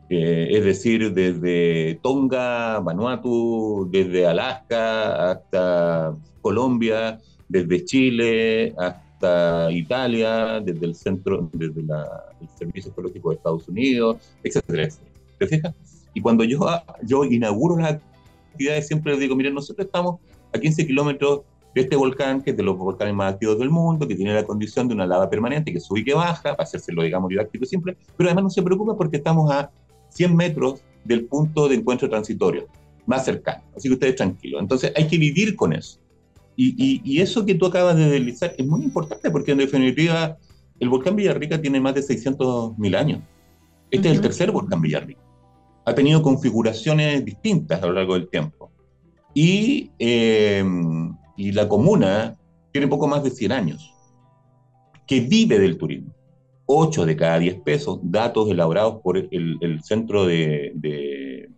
Eh, 0.09 0.49
es 0.51 0.65
decir, 0.65 1.15
desde 1.15 2.01
Tonga, 2.03 2.81
Vanuatu, 2.81 3.89
desde 3.91 4.27
Alaska 4.27 5.31
hasta 5.31 6.17
Colombia, 6.43 7.21
desde 7.49 7.85
Chile 7.85 8.75
hasta 8.77 9.71
Italia, 9.71 10.61
desde 10.61 10.87
el 10.87 10.95
centro, 10.95 11.49
desde 11.53 11.81
el 11.81 12.49
Servicio 12.59 12.93
Geológico 12.93 13.31
de 13.31 13.37
Estados 13.37 13.69
Unidos, 13.69 14.17
etcétera, 14.43 14.89
¿Te 15.39 15.47
fijas? 15.47 15.75
Y 16.15 16.21
cuando 16.21 16.45
yo, 16.45 16.67
yo 17.03 17.25
inauguro 17.25 17.77
las 17.77 18.01
actividades, 18.51 18.87
siempre 18.87 19.13
les 19.13 19.21
digo, 19.21 19.37
miren, 19.37 19.55
nosotros 19.55 19.87
estamos 19.87 20.21
a 20.53 20.59
15 20.59 20.87
kilómetros 20.87 21.43
de 21.75 21.83
este 21.83 21.97
volcán, 21.97 22.43
que 22.43 22.51
es 22.51 22.57
de 22.57 22.63
los 22.63 22.77
volcanes 22.77 23.15
más 23.15 23.35
activos 23.35 23.59
del 23.59 23.71
mundo, 23.71 24.09
que 24.09 24.15
tiene 24.15 24.35
la 24.35 24.45
condición 24.45 24.89
de 24.89 24.95
una 24.95 25.07
lava 25.07 25.31
permanente, 25.31 25.73
que 25.73 25.81
sube 25.81 26.01
y 26.01 26.05
que 26.05 26.15
baja, 26.15 26.57
para 26.57 26.65
hacérselo, 26.65 27.03
digamos, 27.03 27.29
didáctico 27.29 27.65
siempre, 27.65 27.97
pero 28.17 28.29
además 28.29 28.45
no 28.45 28.51
se 28.51 28.63
preocupa 28.63 28.97
porque 28.97 29.19
estamos 29.19 29.51
a 29.53 29.71
100 30.11 30.35
metros 30.35 30.83
del 31.05 31.27
punto 31.27 31.69
de 31.69 31.77
encuentro 31.77 32.09
transitorio, 32.09 32.67
más 33.07 33.25
cercano. 33.25 33.63
Así 33.77 33.89
que 33.89 33.95
ustedes 33.95 34.17
tranquilos. 34.17 34.61
Entonces 34.61 34.93
hay 34.97 35.07
que 35.07 35.17
vivir 35.17 35.55
con 35.55 35.73
eso. 35.73 35.99
Y, 36.57 37.01
y, 37.03 37.23
eso 37.23 37.47
que 37.47 37.55
tú 37.55 37.65
acabas 37.65 37.97
de 37.97 38.11
deslizar 38.11 38.53
es 38.59 38.67
muy 38.67 38.83
importante 38.83 39.31
porque 39.31 39.53
en 39.53 39.59
definitiva 39.59 40.37
el 40.79 40.91
volcán 40.91 41.17
Villarrica 41.17 41.59
tiene 41.59 41.81
más 41.81 41.95
de 41.95 42.03
600.000 42.03 42.97
años. 42.97 43.23
Este 43.91 44.11
es 44.11 44.17
el 44.17 44.21
tercer 44.21 44.51
volcán 44.51 44.83
Villarrica 44.83 45.30
ha 45.85 45.95
tenido 45.95 46.23
configuraciones 46.23 47.25
distintas 47.25 47.83
a 47.83 47.87
lo 47.87 47.93
largo 47.93 48.15
del 48.15 48.29
tiempo. 48.29 48.71
Y, 49.35 49.91
eh, 49.99 50.65
la 51.37 51.69
comuna 51.69 52.37
tiene 52.73 52.89
poco 52.89 53.07
más 53.07 53.23
de 53.23 53.31
100 53.31 53.53
años, 53.53 53.95
que 55.07 55.21
vive 55.21 55.59
del 55.59 55.79
turismo. 55.79 56.13
8 56.67 57.07
de 57.07 57.17
cada 57.17 57.39
10 57.39 57.63
pesos, 57.63 57.99
datos 58.03 58.49
elaborados 58.49 59.01
por 59.03 59.17
el, 59.17 59.81
Centro 59.83 60.27
de, 60.27 61.49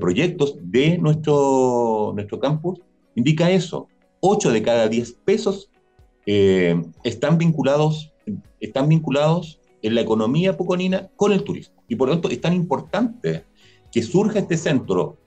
Proyectos 0.00 0.56
de 0.62 0.98
nuestro, 0.98 2.12
nuestro 2.14 2.38
campus, 2.38 2.80
indica 3.16 3.50
eso. 3.50 3.88
8 4.20 4.52
de 4.52 4.62
cada 4.62 4.88
10 4.88 5.12
pesos 5.24 5.70
eh, 6.26 6.80
están, 7.02 7.38
vinculados, 7.38 8.12
están 8.60 8.88
vinculados 8.88 9.58
en 9.82 9.94
la 9.94 10.02
economía 10.02 10.56
puconina 10.56 11.08
con 11.16 11.32
el 11.32 11.42
turismo. 11.42 11.79
Y 11.90 11.96
por 11.96 12.08
lo 12.08 12.14
tanto 12.14 12.30
es 12.30 12.40
tan 12.40 12.54
importante 12.54 13.44
que 13.92 14.02
surja 14.02 14.38
este 14.38 14.56
centro 14.56 15.18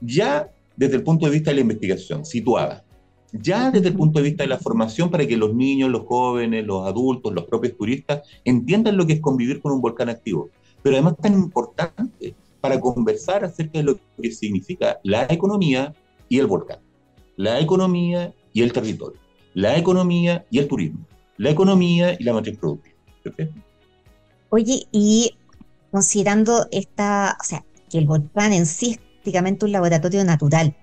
ya 0.00 0.52
desde 0.76 0.96
el 0.96 1.02
punto 1.02 1.24
de 1.24 1.32
vista 1.32 1.50
de 1.50 1.56
la 1.56 1.62
investigación, 1.62 2.26
situada, 2.26 2.84
ya 3.32 3.70
desde 3.70 3.88
el 3.88 3.94
punto 3.94 4.18
de 4.18 4.24
vista 4.24 4.44
de 4.44 4.48
la 4.48 4.58
formación 4.58 5.10
para 5.10 5.26
que 5.26 5.36
los 5.36 5.54
niños, 5.54 5.90
los 5.90 6.02
jóvenes, 6.02 6.66
los 6.66 6.86
adultos, 6.86 7.32
los 7.32 7.44
propios 7.44 7.76
turistas 7.76 8.20
entiendan 8.44 8.98
lo 8.98 9.06
que 9.06 9.14
es 9.14 9.20
convivir 9.20 9.62
con 9.62 9.72
un 9.72 9.80
volcán 9.80 10.10
activo. 10.10 10.50
Pero 10.82 10.96
además 10.96 11.14
tan 11.20 11.32
importante 11.32 12.34
para 12.60 12.78
conversar 12.78 13.42
acerca 13.42 13.78
de 13.78 13.84
lo 13.84 13.98
que 14.20 14.30
significa 14.30 15.00
la 15.04 15.26
economía 15.30 15.94
y 16.28 16.38
el 16.38 16.46
volcán, 16.46 16.80
la 17.36 17.60
economía 17.60 18.34
y 18.52 18.60
el 18.60 18.74
territorio, 18.74 19.18
la 19.54 19.78
economía 19.78 20.44
y 20.50 20.58
el 20.58 20.68
turismo, 20.68 21.06
la 21.38 21.50
economía 21.50 22.14
y 22.18 22.24
la 22.24 22.34
matriz 22.34 22.58
productiva. 22.58 22.94
Oye, 24.50 24.86
y 24.92 25.32
considerando 25.94 26.66
esta, 26.72 27.38
o 27.40 27.44
sea, 27.44 27.64
que 27.88 27.98
el 27.98 28.06
volcán 28.06 28.52
en 28.52 28.66
sí 28.66 28.90
es 28.90 28.98
prácticamente 28.98 29.64
un 29.64 29.70
laboratorio 29.70 30.24
natural, 30.24 30.76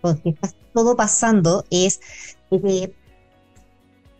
porque 0.00 0.28
está 0.28 0.52
todo 0.72 0.94
pasando 0.94 1.64
es 1.68 2.00
que 2.48 2.94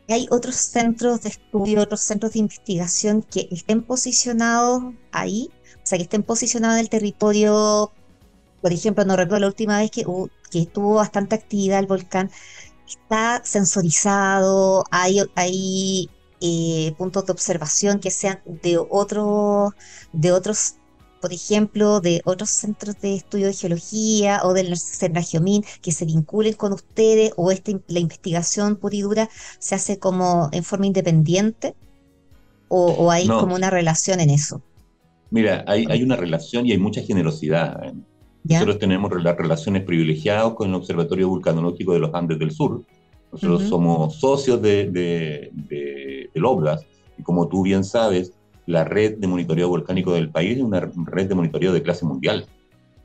hay 0.08 0.26
otros 0.32 0.56
centros 0.56 1.22
de 1.22 1.28
estudio, 1.28 1.80
otros 1.80 2.00
centros 2.00 2.32
de 2.32 2.40
investigación 2.40 3.22
que 3.22 3.46
estén 3.52 3.84
posicionados 3.84 4.82
ahí, 5.12 5.48
o 5.76 5.86
sea, 5.86 5.96
que 5.96 6.02
estén 6.02 6.24
posicionados 6.24 6.74
en 6.74 6.80
el 6.80 6.88
territorio, 6.88 7.92
por 8.60 8.72
ejemplo, 8.72 9.04
no 9.04 9.14
recuerdo 9.14 9.42
la 9.42 9.46
última 9.46 9.78
vez 9.78 9.92
que, 9.92 10.04
que 10.50 10.66
tuvo 10.66 10.94
bastante 10.94 11.36
actividad 11.36 11.78
el 11.78 11.86
volcán, 11.86 12.32
está 12.88 13.42
sensorizado, 13.44 14.82
hay, 14.90 15.20
hay 15.36 16.10
eh, 16.42 16.92
puntos 16.98 17.24
de 17.24 17.32
observación 17.32 18.00
que 18.00 18.10
sean 18.10 18.40
de, 18.44 18.76
otro, 18.76 19.74
de 20.12 20.32
otros, 20.32 20.74
por 21.20 21.32
ejemplo, 21.32 22.00
de 22.00 22.20
otros 22.24 22.50
centros 22.50 23.00
de 23.00 23.14
estudio 23.14 23.46
de 23.46 23.52
geología 23.52 24.40
o 24.42 24.52
del 24.52 24.74
Geomín 25.24 25.64
que 25.80 25.92
se 25.92 26.04
vinculen 26.04 26.54
con 26.54 26.72
ustedes 26.72 27.32
o 27.36 27.52
esta, 27.52 27.72
la 27.86 28.00
investigación 28.00 28.76
pura 28.76 28.96
y 28.96 29.02
dura 29.02 29.30
se 29.60 29.76
hace 29.76 29.98
como 29.98 30.48
en 30.52 30.64
forma 30.64 30.86
independiente 30.86 31.76
o, 32.74 33.10
hay 33.10 33.28
como 33.28 33.54
una 33.54 33.70
relación 33.70 34.18
en 34.20 34.30
eso? 34.30 34.62
Mira, 35.30 35.62
hay, 35.66 35.86
hay 35.90 36.02
una 36.02 36.16
relación 36.16 36.66
y 36.66 36.72
hay 36.72 36.78
mucha 36.78 37.02
generosidad. 37.02 37.84
¿eh? 37.84 37.92
Nosotros 38.44 38.78
tenemos 38.78 39.12
las 39.22 39.36
relaciones 39.36 39.84
privilegiadas 39.84 40.54
con 40.54 40.70
el 40.70 40.74
Observatorio 40.74 41.28
Vulcanológico 41.28 41.92
de 41.92 42.00
los 42.00 42.14
Andes 42.14 42.38
del 42.38 42.50
Sur, 42.50 42.82
nosotros 43.32 43.62
somos 43.68 44.16
socios 44.16 44.60
de, 44.60 44.90
de, 44.90 45.50
de, 45.52 46.30
del 46.32 46.44
OBLAS 46.44 46.84
y 47.18 47.22
como 47.22 47.48
tú 47.48 47.62
bien 47.62 47.82
sabes, 47.82 48.32
la 48.66 48.84
red 48.84 49.16
de 49.16 49.26
monitoreo 49.26 49.68
volcánico 49.68 50.12
del 50.12 50.30
país 50.30 50.58
es 50.58 50.62
una 50.62 50.80
red 50.80 51.28
de 51.28 51.34
monitoreo 51.34 51.72
de 51.72 51.82
clase 51.82 52.04
mundial. 52.04 52.46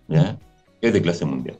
¿ya? 0.08 0.38
Es 0.82 0.94
de 0.94 1.02
clase 1.02 1.26
mundial. 1.26 1.58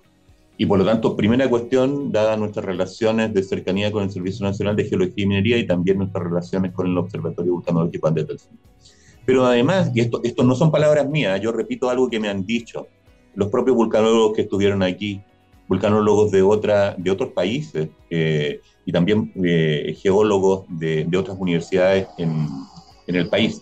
Y 0.58 0.66
por 0.66 0.80
lo 0.80 0.86
tanto, 0.86 1.16
primera 1.16 1.48
cuestión, 1.50 2.12
dadas 2.12 2.38
nuestras 2.38 2.66
relaciones 2.66 3.34
de 3.34 3.44
cercanía 3.44 3.92
con 3.92 4.04
el 4.04 4.12
Servicio 4.12 4.46
Nacional 4.46 4.76
de 4.76 4.86
Geología 4.86 5.24
y 5.24 5.28
Minería 5.28 5.58
y 5.58 5.68
también 5.68 6.00
nuestras 6.00 6.24
relaciones 6.24 6.74
con 6.74 6.88
el 6.88 6.98
Observatorio 6.98 7.54
Vulcanológico 7.54 8.08
Andes 8.08 8.28
del 8.28 8.40
Sur. 8.40 8.52
Pero 9.26 9.46
además, 9.46 9.92
y 9.94 10.02
esto, 10.02 10.20
esto 10.24 10.44
no 10.44 10.56
son 10.56 10.72
palabras 10.72 11.08
mías, 11.08 11.40
yo 11.42 11.52
repito 11.52 11.90
algo 11.90 12.10
que 12.10 12.20
me 12.20 12.30
han 12.30 12.46
dicho 12.46 12.88
los 13.36 13.50
propios 13.50 13.76
vulcanólogos 13.76 14.36
que 14.36 14.42
estuvieron 14.42 14.82
aquí, 14.82 15.22
vulcanólogos 15.68 16.32
de, 16.32 16.42
otra, 16.42 16.96
de 16.98 17.12
otros 17.12 17.32
países 17.34 17.90
eh, 18.10 18.62
y 18.86 18.92
también 18.92 19.32
eh, 19.44 19.96
geólogos 20.02 20.66
de, 20.70 21.06
de, 21.06 21.18
otras 21.18 21.38
universidades 21.40 22.08
en, 22.18 22.48
en, 23.08 23.16
el 23.16 23.30
país. 23.30 23.62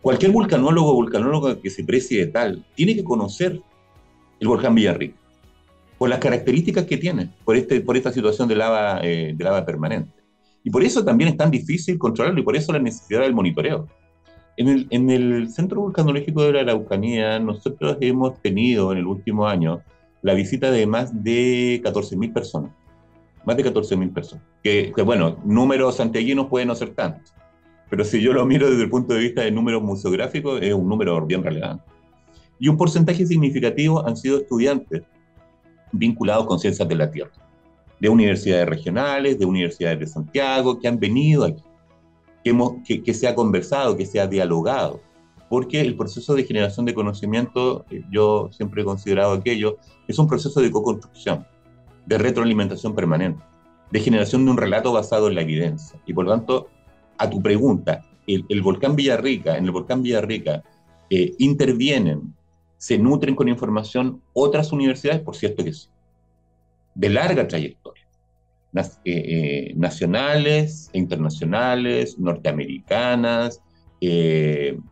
Cualquier 0.00 0.32
vulcanólogo 0.32 0.90
o 0.90 0.94
vulcanóloga 0.94 1.60
que 1.60 1.70
se 1.70 1.84
precie 1.84 2.26
de 2.26 2.32
tal 2.32 2.64
tiene 2.74 2.96
que 2.96 3.04
conocer 3.04 3.60
el 4.40 4.48
volcán 4.48 4.74
Villarrica 4.74 5.22
por 6.02 6.08
las 6.08 6.18
características 6.18 6.84
que 6.86 6.96
tiene, 6.96 7.30
por, 7.44 7.56
este, 7.56 7.80
por 7.80 7.96
esta 7.96 8.10
situación 8.10 8.48
de 8.48 8.56
lava, 8.56 8.98
eh, 9.04 9.34
de 9.36 9.44
lava 9.44 9.64
permanente. 9.64 10.10
Y 10.64 10.70
por 10.70 10.82
eso 10.82 11.04
también 11.04 11.30
es 11.30 11.36
tan 11.36 11.48
difícil 11.48 11.96
controlarlo 11.96 12.40
y 12.40 12.42
por 12.42 12.56
eso 12.56 12.72
la 12.72 12.80
necesidad 12.80 13.20
del 13.20 13.34
monitoreo. 13.34 13.86
En 14.56 14.66
el, 14.66 14.88
en 14.90 15.10
el 15.10 15.48
Centro 15.50 15.80
Vulcanológico 15.80 16.42
de 16.42 16.54
la 16.54 16.60
Araucanía, 16.62 17.38
nosotros 17.38 17.98
hemos 18.00 18.40
tenido 18.42 18.90
en 18.90 18.98
el 18.98 19.06
último 19.06 19.46
año 19.46 19.80
la 20.22 20.34
visita 20.34 20.70
de 20.70 20.86
más 20.86 21.22
de 21.22 21.82
14.000 21.84 22.32
personas. 22.32 22.70
Más 23.44 23.56
de 23.56 23.64
14.000 23.64 24.12
personas. 24.12 24.44
Que, 24.62 24.92
bueno, 25.04 25.36
números 25.44 25.96
santiaguinos 25.96 26.46
pueden 26.46 26.68
no 26.68 26.74
ser 26.76 26.94
tantos, 26.94 27.34
pero 27.90 28.04
si 28.04 28.22
yo 28.22 28.32
lo 28.32 28.46
miro 28.46 28.70
desde 28.70 28.84
el 28.84 28.90
punto 28.90 29.14
de 29.14 29.20
vista 29.20 29.42
de 29.42 29.50
números 29.50 29.82
museográficos, 29.82 30.62
es 30.62 30.72
un 30.72 30.88
número 30.88 31.26
bien 31.26 31.42
relevante. 31.42 31.84
Y 32.58 32.68
un 32.68 32.76
porcentaje 32.76 33.26
significativo 33.26 34.06
han 34.06 34.16
sido 34.16 34.38
estudiantes 34.38 35.02
vinculados 35.90 36.46
con 36.46 36.60
ciencias 36.60 36.88
de 36.88 36.94
la 36.94 37.10
Tierra, 37.10 37.32
de 38.00 38.08
universidades 38.08 38.68
regionales, 38.68 39.38
de 39.38 39.44
universidades 39.44 39.98
de 39.98 40.06
Santiago, 40.06 40.78
que 40.78 40.86
han 40.86 40.98
venido 41.00 41.44
aquí, 41.44 41.62
que, 42.44 42.50
hemos, 42.50 42.74
que, 42.86 43.02
que 43.02 43.12
se 43.12 43.26
ha 43.26 43.34
conversado, 43.34 43.96
que 43.96 44.06
se 44.06 44.20
ha 44.20 44.26
dialogado 44.28 45.00
porque 45.52 45.82
el 45.82 45.96
proceso 45.96 46.34
de 46.34 46.44
generación 46.44 46.86
de 46.86 46.94
conocimiento, 46.94 47.84
eh, 47.90 48.02
yo 48.10 48.48
siempre 48.52 48.80
he 48.80 48.84
considerado 48.86 49.34
aquello, 49.34 49.76
es 50.08 50.18
un 50.18 50.26
proceso 50.26 50.62
de 50.62 50.70
co-construcción, 50.70 51.46
de 52.06 52.16
retroalimentación 52.16 52.94
permanente, 52.94 53.44
de 53.90 54.00
generación 54.00 54.46
de 54.46 54.50
un 54.50 54.56
relato 54.56 54.94
basado 54.94 55.28
en 55.28 55.34
la 55.34 55.42
evidencia. 55.42 56.00
Y 56.06 56.14
por 56.14 56.24
lo 56.24 56.30
tanto, 56.30 56.70
a 57.18 57.28
tu 57.28 57.42
pregunta, 57.42 58.02
el, 58.26 58.62
volcán 58.62 58.96
Villarrica, 58.96 59.58
en 59.58 59.66
el 59.66 59.72
volcán 59.72 60.02
Villarrica, 60.02 60.62
eh, 61.10 61.34
intervienen, 61.38 62.34
se 62.78 62.96
nutren 62.96 63.34
con 63.34 63.46
información 63.46 64.22
otras 64.32 64.72
universidades, 64.72 65.20
por 65.20 65.36
cierto 65.36 65.62
que 65.62 65.74
sí, 65.74 65.86
de 66.94 67.10
larga 67.10 67.46
trayectoria, 67.46 68.06
eh, 68.74 68.90
eh, 69.04 69.72
nacionales 69.76 70.88
e 70.94 70.98
internacionales, 70.98 72.18
norteamericanas, 72.18 73.60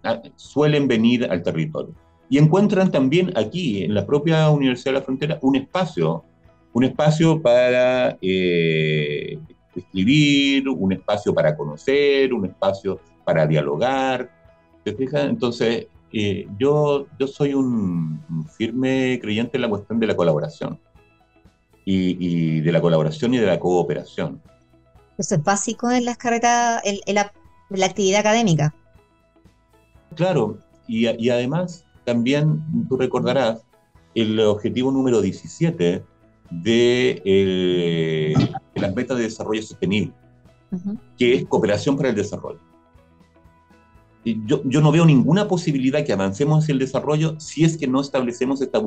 ah, 0.04 0.22
suelen 0.36 0.88
venir 0.88 1.26
al 1.30 1.42
territorio. 1.42 1.94
Y 2.28 2.38
encuentran 2.38 2.90
también 2.90 3.32
aquí, 3.36 3.82
en 3.84 3.94
la 3.94 4.06
propia 4.06 4.50
Universidad 4.50 4.92
de 4.92 4.98
la 5.00 5.04
Frontera, 5.04 5.38
un 5.42 5.56
espacio, 5.56 6.24
un 6.72 6.84
espacio 6.84 7.42
para 7.42 8.16
escribir, 9.74 10.68
un 10.68 10.92
espacio 10.92 11.34
para 11.34 11.56
conocer, 11.56 12.32
un 12.32 12.46
espacio 12.46 13.00
para 13.24 13.46
dialogar. 13.46 14.30
¿Te 14.84 14.94
fijas? 14.94 15.24
Entonces, 15.24 15.86
eh, 16.12 16.48
yo, 16.58 17.06
yo 17.18 17.26
soy 17.26 17.54
un, 17.54 18.20
firme 18.56 19.18
creyente 19.22 19.56
en 19.56 19.62
la 19.62 19.68
cuestión 19.68 20.00
de 20.00 20.06
la 20.06 20.16
colaboración 20.16 20.80
y, 21.84 22.60
de 22.60 22.72
la 22.72 22.80
colaboración 22.80 23.34
y 23.34 23.38
de 23.38 23.46
la 23.46 23.58
cooperación. 23.58 24.40
Eso 25.18 25.34
es 25.34 25.42
básico 25.42 25.90
en 25.90 26.04
las 26.04 26.16
carreras, 26.16 26.82
en, 26.84 27.14
la, 27.14 27.32
actividad 27.84 28.20
académica. 28.20 28.74
Claro, 30.14 30.58
y, 30.86 31.08
y, 31.08 31.30
además 31.30 31.84
también 32.04 32.62
tú 32.88 32.96
recordarás 32.96 33.62
el 34.14 34.40
objetivo 34.40 34.90
número 34.90 35.20
17 35.20 36.02
de, 36.50 37.22
eh, 37.24 38.34
las 38.74 38.94
metas 38.94 39.16
de 39.18 39.24
desarrollo 39.24 39.62
sostenible, 39.62 40.12
que 41.16 41.34
es 41.34 41.46
cooperación 41.46 41.96
para 41.96 42.08
el 42.08 42.16
desarrollo. 42.16 42.60
Yo, 44.24 44.62
yo, 44.64 44.80
no 44.82 44.92
veo 44.92 45.06
ninguna 45.06 45.48
posibilidad 45.48 46.04
que 46.04 46.12
avancemos 46.12 46.62
hacia 46.62 46.74
el 46.74 46.78
desarrollo 46.78 47.40
si 47.40 47.64
es 47.64 47.78
que 47.78 47.86
no 47.86 48.00
establecemos 48.02 48.60
esta 48.60 48.80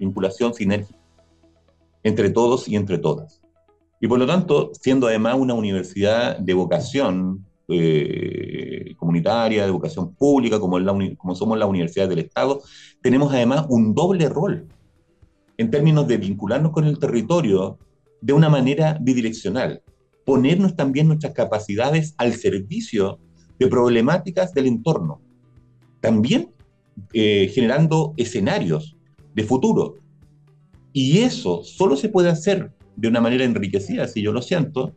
vinculación 0.00 0.52
sinérgica 0.52 0.98
entre 2.02 2.30
todos 2.30 2.66
y 2.66 2.74
entre 2.74 2.98
todas. 2.98 3.40
Y 4.00 4.08
por 4.08 4.18
lo 4.18 4.26
tanto, 4.26 4.70
siendo 4.72 5.06
además 5.06 5.36
una 5.38 5.54
universidad 5.54 6.38
de 6.38 6.54
vocación 6.54 7.46
eh, 7.70 8.94
comunitaria, 8.96 9.64
de 9.64 9.70
vocación 9.70 10.14
pública, 10.14 10.58
como, 10.58 10.78
la 10.78 10.94
como 11.16 11.34
somos 11.34 11.58
la 11.58 11.66
universidad 11.66 12.08
del 12.08 12.20
Estado, 12.20 12.62
tenemos 13.02 13.32
además 13.32 13.66
un 13.68 13.94
doble 13.94 14.28
rol 14.28 14.66
en 15.56 15.70
términos 15.70 16.08
de 16.08 16.16
vincularnos 16.16 16.72
con 16.72 16.84
el 16.84 16.98
territorio 16.98 17.78
de 18.20 18.32
una 18.32 18.48
manera 18.48 18.98
bidireccional, 19.00 19.82
ponernos 20.24 20.76
también 20.76 21.08
nuestras 21.08 21.32
capacidades 21.32 22.14
al 22.18 22.34
servicio 22.34 23.18
de 23.58 23.66
problemáticas 23.68 24.52
del 24.54 24.66
entorno, 24.66 25.20
también 26.00 26.50
eh, 27.12 27.50
generando 27.52 28.14
escenarios 28.16 28.96
de 29.34 29.44
futuro. 29.44 29.96
Y 30.92 31.18
eso 31.18 31.62
solo 31.62 31.96
se 31.96 32.08
puede 32.08 32.30
hacer 32.30 32.72
de 32.96 33.08
una 33.08 33.20
manera 33.20 33.44
enriquecida, 33.44 34.08
si 34.08 34.22
yo 34.22 34.32
lo 34.32 34.42
siento, 34.42 34.94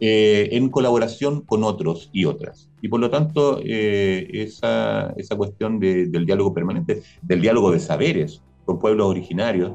eh, 0.00 0.48
en 0.52 0.68
colaboración 0.68 1.42
con 1.42 1.64
otros 1.64 2.10
y 2.12 2.24
otras. 2.24 2.68
Y 2.82 2.88
por 2.88 3.00
lo 3.00 3.10
tanto, 3.10 3.60
eh, 3.64 4.28
esa, 4.32 5.14
esa, 5.16 5.36
cuestión 5.36 5.78
del 5.78 6.26
diálogo 6.26 6.52
permanente, 6.52 7.02
del 7.22 7.40
diálogo 7.40 7.70
de 7.70 7.80
saberes 7.80 8.42
con 8.64 8.78
pueblos 8.78 9.06
originarios, 9.06 9.72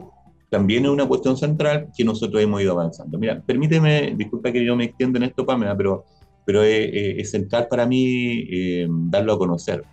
también 0.49 0.85
es 0.85 0.91
una 0.91 1.07
cuestión 1.07 1.37
central 1.37 1.89
que 1.95 2.03
nosotros 2.03 2.41
hemos 2.41 2.61
ido 2.61 2.73
avanzando. 2.73 3.17
Mira, 3.17 3.41
permíteme, 3.41 4.13
disculpa 4.15 4.51
que 4.51 4.65
yo 4.65 4.75
me 4.75 4.85
extienda 4.85 5.17
en 5.17 5.23
esto, 5.23 5.45
Pamela, 5.45 5.77
pero, 5.77 6.05
pero 6.45 6.63
es, 6.63 7.29
central 7.29 7.67
para 7.69 7.85
mí 7.85 8.47
eh, 8.51 8.87
darlo 8.89 9.33
a 9.33 9.37
conocer. 9.37 9.83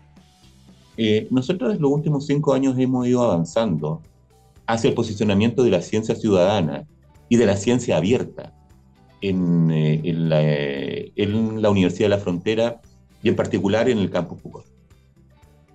Eh, 0.96 1.28
nosotros 1.30 1.74
en 1.74 1.82
los 1.82 1.90
últimos 1.90 2.26
cinco 2.26 2.54
años 2.54 2.78
hemos 2.78 3.06
ido 3.06 3.22
avanzando 3.22 4.00
hacia 4.66 4.88
el 4.88 4.94
posicionamiento 4.94 5.62
de 5.62 5.70
la 5.70 5.82
ciencia 5.82 6.14
ciudadana 6.14 6.86
y 7.28 7.36
de 7.36 7.46
la 7.46 7.56
ciencia 7.56 7.98
abierta 7.98 8.52
en, 9.20 9.70
eh, 9.70 10.00
en, 10.04 10.28
la, 10.28 10.40
en 10.42 11.62
la, 11.62 11.70
Universidad 11.70 12.06
de 12.06 12.16
la 12.16 12.18
Frontera 12.18 12.80
y 13.22 13.28
en 13.28 13.36
particular 13.36 13.88
en 13.88 13.98
el 13.98 14.10
campus 14.10 14.40
Foucault. 14.40 14.66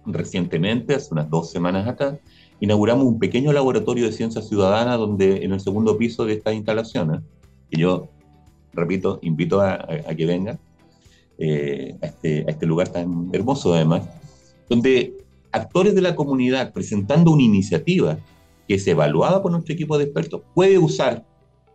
Recientemente, 0.05 0.95
hace 0.95 1.13
unas 1.13 1.29
dos 1.29 1.51
semanas 1.51 1.87
atrás, 1.87 2.17
inauguramos 2.59 3.05
un 3.05 3.19
pequeño 3.19 3.53
laboratorio 3.53 4.05
de 4.05 4.11
ciencia 4.11 4.41
ciudadana 4.41 4.97
donde 4.97 5.43
en 5.43 5.51
el 5.51 5.59
segundo 5.59 5.97
piso 5.97 6.25
de 6.25 6.33
estas 6.33 6.53
instalaciones, 6.53 7.21
que 7.69 7.79
yo, 7.79 8.09
repito, 8.73 9.19
invito 9.21 9.61
a, 9.61 9.87
que 10.15 10.25
vengan 10.25 10.59
eh, 11.37 11.95
a, 12.01 12.05
este, 12.05 12.45
a 12.47 12.51
este 12.51 12.65
lugar 12.65 12.89
tan 12.89 13.29
hermoso 13.33 13.73
además, 13.73 14.03
donde 14.69 15.17
actores 15.51 15.95
de 15.95 16.01
la 16.01 16.15
comunidad 16.15 16.71
presentando 16.71 17.31
una 17.31 17.43
iniciativa 17.43 18.17
que 18.67 18.75
es 18.75 18.87
evaluada 18.87 19.41
por 19.41 19.51
nuestro 19.51 19.73
equipo 19.73 19.97
de 19.97 20.05
expertos, 20.05 20.41
puede 20.53 20.77
usar 20.77 21.25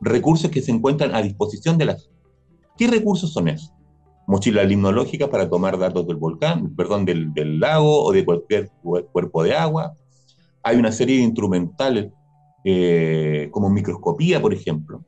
recursos 0.01 0.51
que 0.51 0.63
se 0.63 0.73
encuentran 0.73 1.15
a 1.15 1.23
disposición 1.23 1.79
de 1.79 1.87
las... 1.87 2.11
¿Qué 2.77 2.87
recursos 2.89 3.33
son 3.33 3.49
esos? 3.49 3.73
Mochila 4.27 4.65
limnológica 4.65 5.31
para 5.31 5.49
tomar 5.49 5.79
datos 5.79 6.07
del 6.07 6.17
volcán, 6.17 6.75
perdón, 6.75 7.05
del, 7.05 7.33
del 7.33 7.61
lago 7.61 8.05
o 8.05 8.13
de 8.13 8.25
cualquier 8.25 8.71
cuerpo 9.13 9.43
de 9.45 9.55
agua, 9.55 9.95
hay 10.63 10.77
una 10.79 10.91
serie 10.91 11.19
de 11.19 11.23
instrumentales, 11.23 12.11
eh, 12.65 13.49
como 13.53 13.71
microscopía, 13.71 14.43
por 14.43 14.53
ejemplo. 14.53 15.05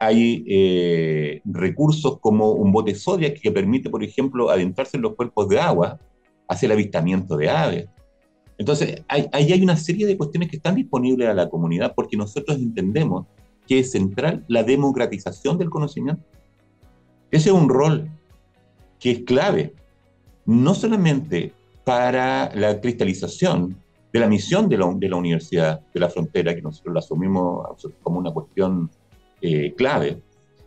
Hay 0.00 0.44
eh, 0.48 1.40
recursos 1.44 2.18
como 2.18 2.50
un 2.50 2.72
bote 2.72 2.96
Zodiac 2.96 3.40
que 3.40 3.52
permite, 3.52 3.88
por 3.88 4.02
ejemplo, 4.02 4.50
adentrarse 4.50 4.96
en 4.96 5.04
los 5.04 5.14
cuerpos 5.14 5.48
de 5.48 5.60
agua, 5.60 6.00
hacer 6.48 6.66
el 6.66 6.72
avistamiento 6.72 7.36
de 7.36 7.48
aves. 7.48 7.86
Entonces, 8.58 9.04
ahí 9.06 9.28
hay, 9.32 9.62
una 9.62 9.76
serie 9.76 10.04
de 10.04 10.16
cuestiones 10.16 10.50
que 10.50 10.56
están 10.56 10.74
disponibles 10.74 11.28
a 11.28 11.34
la 11.34 11.48
comunidad 11.48 11.92
porque 11.94 12.16
nosotros 12.16 12.56
entendemos 12.58 13.26
que 13.72 13.78
es 13.78 13.90
central 13.90 14.44
la 14.48 14.64
democratización 14.64 15.56
del 15.56 15.70
conocimiento. 15.70 16.22
Ese 17.30 17.48
es 17.48 17.54
un 17.54 17.70
rol 17.70 18.10
que 19.00 19.12
es 19.12 19.20
clave, 19.20 19.72
no 20.44 20.74
solamente 20.74 21.54
para 21.82 22.54
la 22.54 22.82
cristalización 22.82 23.78
de 24.12 24.20
la 24.20 24.28
misión 24.28 24.68
de 24.68 24.76
la, 24.76 25.16
Universidad 25.16 25.80
de 25.94 26.00
la 26.00 26.10
Frontera, 26.10 26.54
que 26.54 26.60
nosotros 26.60 26.92
la 26.92 27.00
asumimos 27.00 27.66
como 28.02 28.18
una 28.18 28.30
cuestión 28.30 28.90
eh, 29.40 29.72
clave, 29.74 30.20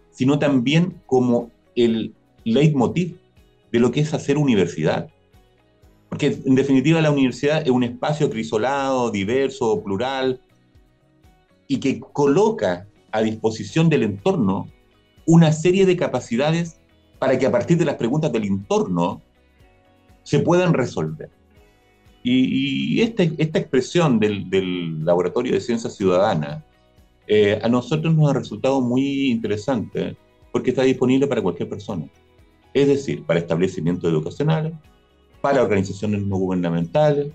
sino 0.10 0.40
también 0.40 1.00
como 1.06 1.52
el 1.76 2.12
leitmotiv 2.44 3.20
de 3.72 3.80
lo 3.82 3.92
que 3.92 4.00
es 4.00 4.16
hacer 4.16 4.40
universidad. 4.40 5.10
Porque 6.10 6.40
en 6.44 6.56
definitiva 6.56 7.02
la 7.02 7.12
universidad 7.12 7.62
es 7.62 7.70
un 7.70 7.84
espacio 7.84 8.32
crisolado, 8.32 9.12
diverso, 9.12 9.84
plural, 9.84 10.42
y 11.68 11.80
que 11.80 12.00
coloca 12.00 12.88
a 13.16 13.22
disposición 13.22 13.88
del 13.88 14.04
entorno 14.04 14.68
una 15.26 15.54
serie 15.54 15.86
de 15.86 15.96
capacidades 15.96 16.82
para 17.18 17.40
que 17.40 17.46
a 17.46 17.52
partir 17.52 17.78
de 17.78 17.86
las 17.86 17.96
preguntas 17.96 18.30
del 18.32 18.44
entorno 18.44 19.22
se 20.24 20.40
puedan 20.40 20.74
resolver. 20.74 21.30
Y, 22.24 23.02
este, 23.02 23.34
esta 23.38 23.60
expresión 23.60 24.20
del, 24.20 25.06
Laboratorio 25.06 25.54
de 25.54 25.62
Ciencia 25.62 25.90
Ciudadana 25.90 26.66
eh, 27.28 27.58
a 27.64 27.70
nosotros 27.70 28.14
nos 28.14 28.32
ha 28.32 28.34
resultado 28.34 28.82
muy 28.82 29.32
interesante 29.32 30.18
porque 30.52 30.72
está 30.72 30.84
disponible 30.84 31.28
para 31.28 31.42
cualquier 31.42 31.70
persona. 31.70 32.08
Es 32.74 32.88
decir, 32.88 33.24
para 33.24 33.40
establecimientos 33.40 34.12
educacionales, 34.12 34.74
para 35.40 35.64
organizaciones 35.64 36.22
no 36.24 36.36
gubernamentales, 36.36 37.32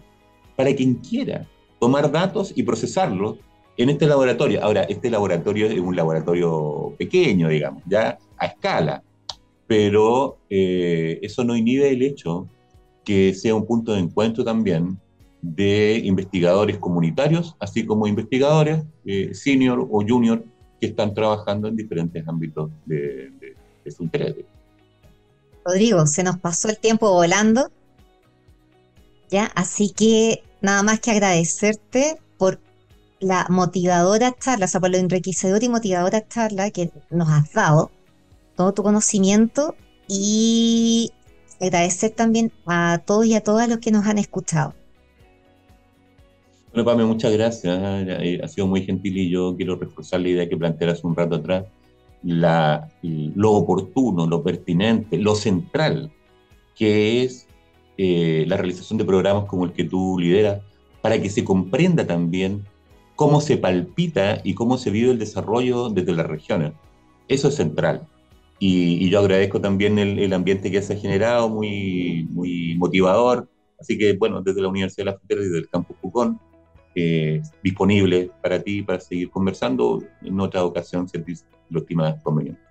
para 0.56 0.74
quien 0.74 0.96
quiera 0.96 1.48
tomar 1.78 2.12
datos 2.12 2.52
y 2.54 2.64
procesarlos 2.64 3.38
en 3.82 3.88
este 3.88 4.06
laboratorio. 4.06 4.62
Ahora, 4.62 4.82
este 4.82 5.08
laboratorio 5.08 5.66
es 5.66 5.80
un 5.80 5.96
laboratorio 5.96 6.94
pequeño, 6.98 7.48
digamos, 7.48 7.82
ya 7.86 8.18
a 8.36 8.46
escala, 8.46 9.02
pero 9.66 10.36
eh, 10.50 11.18
eso 11.22 11.44
no 11.44 11.56
inhibe 11.56 11.90
el 11.90 12.02
hecho 12.02 12.46
que 13.04 13.32
sea 13.32 13.54
un 13.54 13.66
punto 13.66 13.94
de 13.94 14.00
encuentro 14.00 14.44
también 14.44 14.98
de 15.40 15.98
investigadores 16.04 16.76
comunitarios, 16.76 17.56
así 17.58 17.86
como 17.86 18.06
investigadores 18.06 18.82
eh, 19.06 19.32
senior 19.32 19.80
o 19.90 20.04
junior 20.06 20.44
que 20.78 20.88
están 20.88 21.14
trabajando 21.14 21.66
en 21.68 21.76
diferentes 21.76 22.28
ámbitos 22.28 22.70
de, 22.84 23.32
su 23.86 24.02
interés. 24.02 24.36
Rodrigo, 25.64 26.06
se 26.06 26.22
nos 26.22 26.38
pasó 26.38 26.68
el 26.68 26.78
tiempo 26.78 27.10
volando, 27.10 27.70
ya, 29.30 29.46
así 29.54 29.90
que 29.90 30.42
nada 30.60 30.82
más 30.82 31.00
que 31.00 31.12
agradecerte 31.12 32.18
por 32.36 32.60
la 33.20 33.46
motivadora 33.48 34.35
charla, 34.38 34.64
o 34.64 34.68
sea, 34.68 34.80
por 34.80 34.90
lo 34.90 34.96
enriquecedora 34.96 35.64
y 35.64 35.68
motivadora 35.68 36.26
charla 36.26 36.70
que 36.70 36.90
nos 37.11 37.28
has 37.28 37.52
dado, 37.52 37.90
todo 38.56 38.72
tu 38.72 38.83
conocimiento 38.83 39.76
y 40.09 41.12
agradecer 41.61 42.11
también 42.11 42.50
a 42.66 43.02
todos 43.04 43.26
y 43.26 43.35
a 43.35 43.42
todas 43.42 43.68
los 43.68 43.78
que 43.78 43.90
nos 43.90 44.06
han 44.06 44.18
escuchado. 44.18 44.74
Bueno, 46.72 46.85
Pame, 46.85 47.04
muchas 47.04 47.33
gracias. 47.33 47.78
Ha 47.78 48.48
sido 48.48 48.66
muy 48.66 48.83
gentil 48.83 49.16
y 49.16 49.28
yo 49.28 49.56
quiero 49.56 49.76
reforzar 49.76 50.20
la 50.20 50.28
idea 50.28 50.48
que 50.48 50.56
plantearas 50.56 51.04
un 51.04 51.16
rato 51.16 51.37
atrás. 51.37 51.66
La, 52.22 52.88
lo 53.02 53.52
oportuno, 53.52 54.26
lo 54.26 54.42
pertinente, 54.42 55.18
lo 55.18 55.35
central, 55.35 56.12
que 56.76 57.24
es 57.24 57.48
eh, 57.98 58.44
la 58.46 58.56
realización 58.56 58.98
de 58.98 59.04
programas 59.04 59.46
como 59.46 59.64
el 59.64 59.72
que 59.72 59.85
tú 59.85 60.18
lideras, 60.18 60.62
para 61.02 61.20
que 61.20 61.30
se 61.30 61.44
comprenda 61.44 62.06
también 62.06 62.64
cómo 63.20 63.42
se 63.42 63.59
palpita 63.59 64.40
y 64.44 64.54
cómo 64.54 64.78
se 64.78 64.90
vive 64.90 65.11
el 65.11 65.18
desarrollo 65.18 65.90
desde 65.90 66.14
las 66.14 66.26
regiones. 66.26 66.72
Eso 67.28 67.48
es 67.48 67.54
central. 67.54 68.09
Y, 68.59 69.11
yo 69.11 69.18
agradezco 69.18 69.61
también 69.61 69.98
el, 69.98 70.33
ambiente 70.33 70.70
que 70.70 70.80
se 70.80 70.94
ha 70.94 70.96
generado, 70.96 71.50
muy, 71.50 72.26
muy 72.30 72.76
motivador. 72.78 73.46
Así 73.78 73.98
que, 73.98 74.14
bueno, 74.14 74.40
desde 74.40 74.62
la 74.62 74.68
Universidad 74.68 75.04
de 75.04 75.11
la 75.11 75.18
Frontera 75.18 75.42
y 75.42 75.44
desde 75.44 75.59
el 75.59 75.68
Campus 75.68 75.98
Pucón, 76.00 76.40
eh, 76.94 77.42
disponible 77.62 78.30
para 78.42 78.62
ti 78.62 78.80
para 78.80 79.00
seguir 79.00 79.28
conversando 79.28 80.02
en 80.22 80.40
otra 80.40 80.64
ocasión 80.64 81.06
si 81.06 81.18
lo 81.68 81.80
estimas 81.80 82.22
conveniente. 82.22 82.62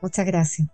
Muchas 0.00 0.24
gracias. 0.24 0.68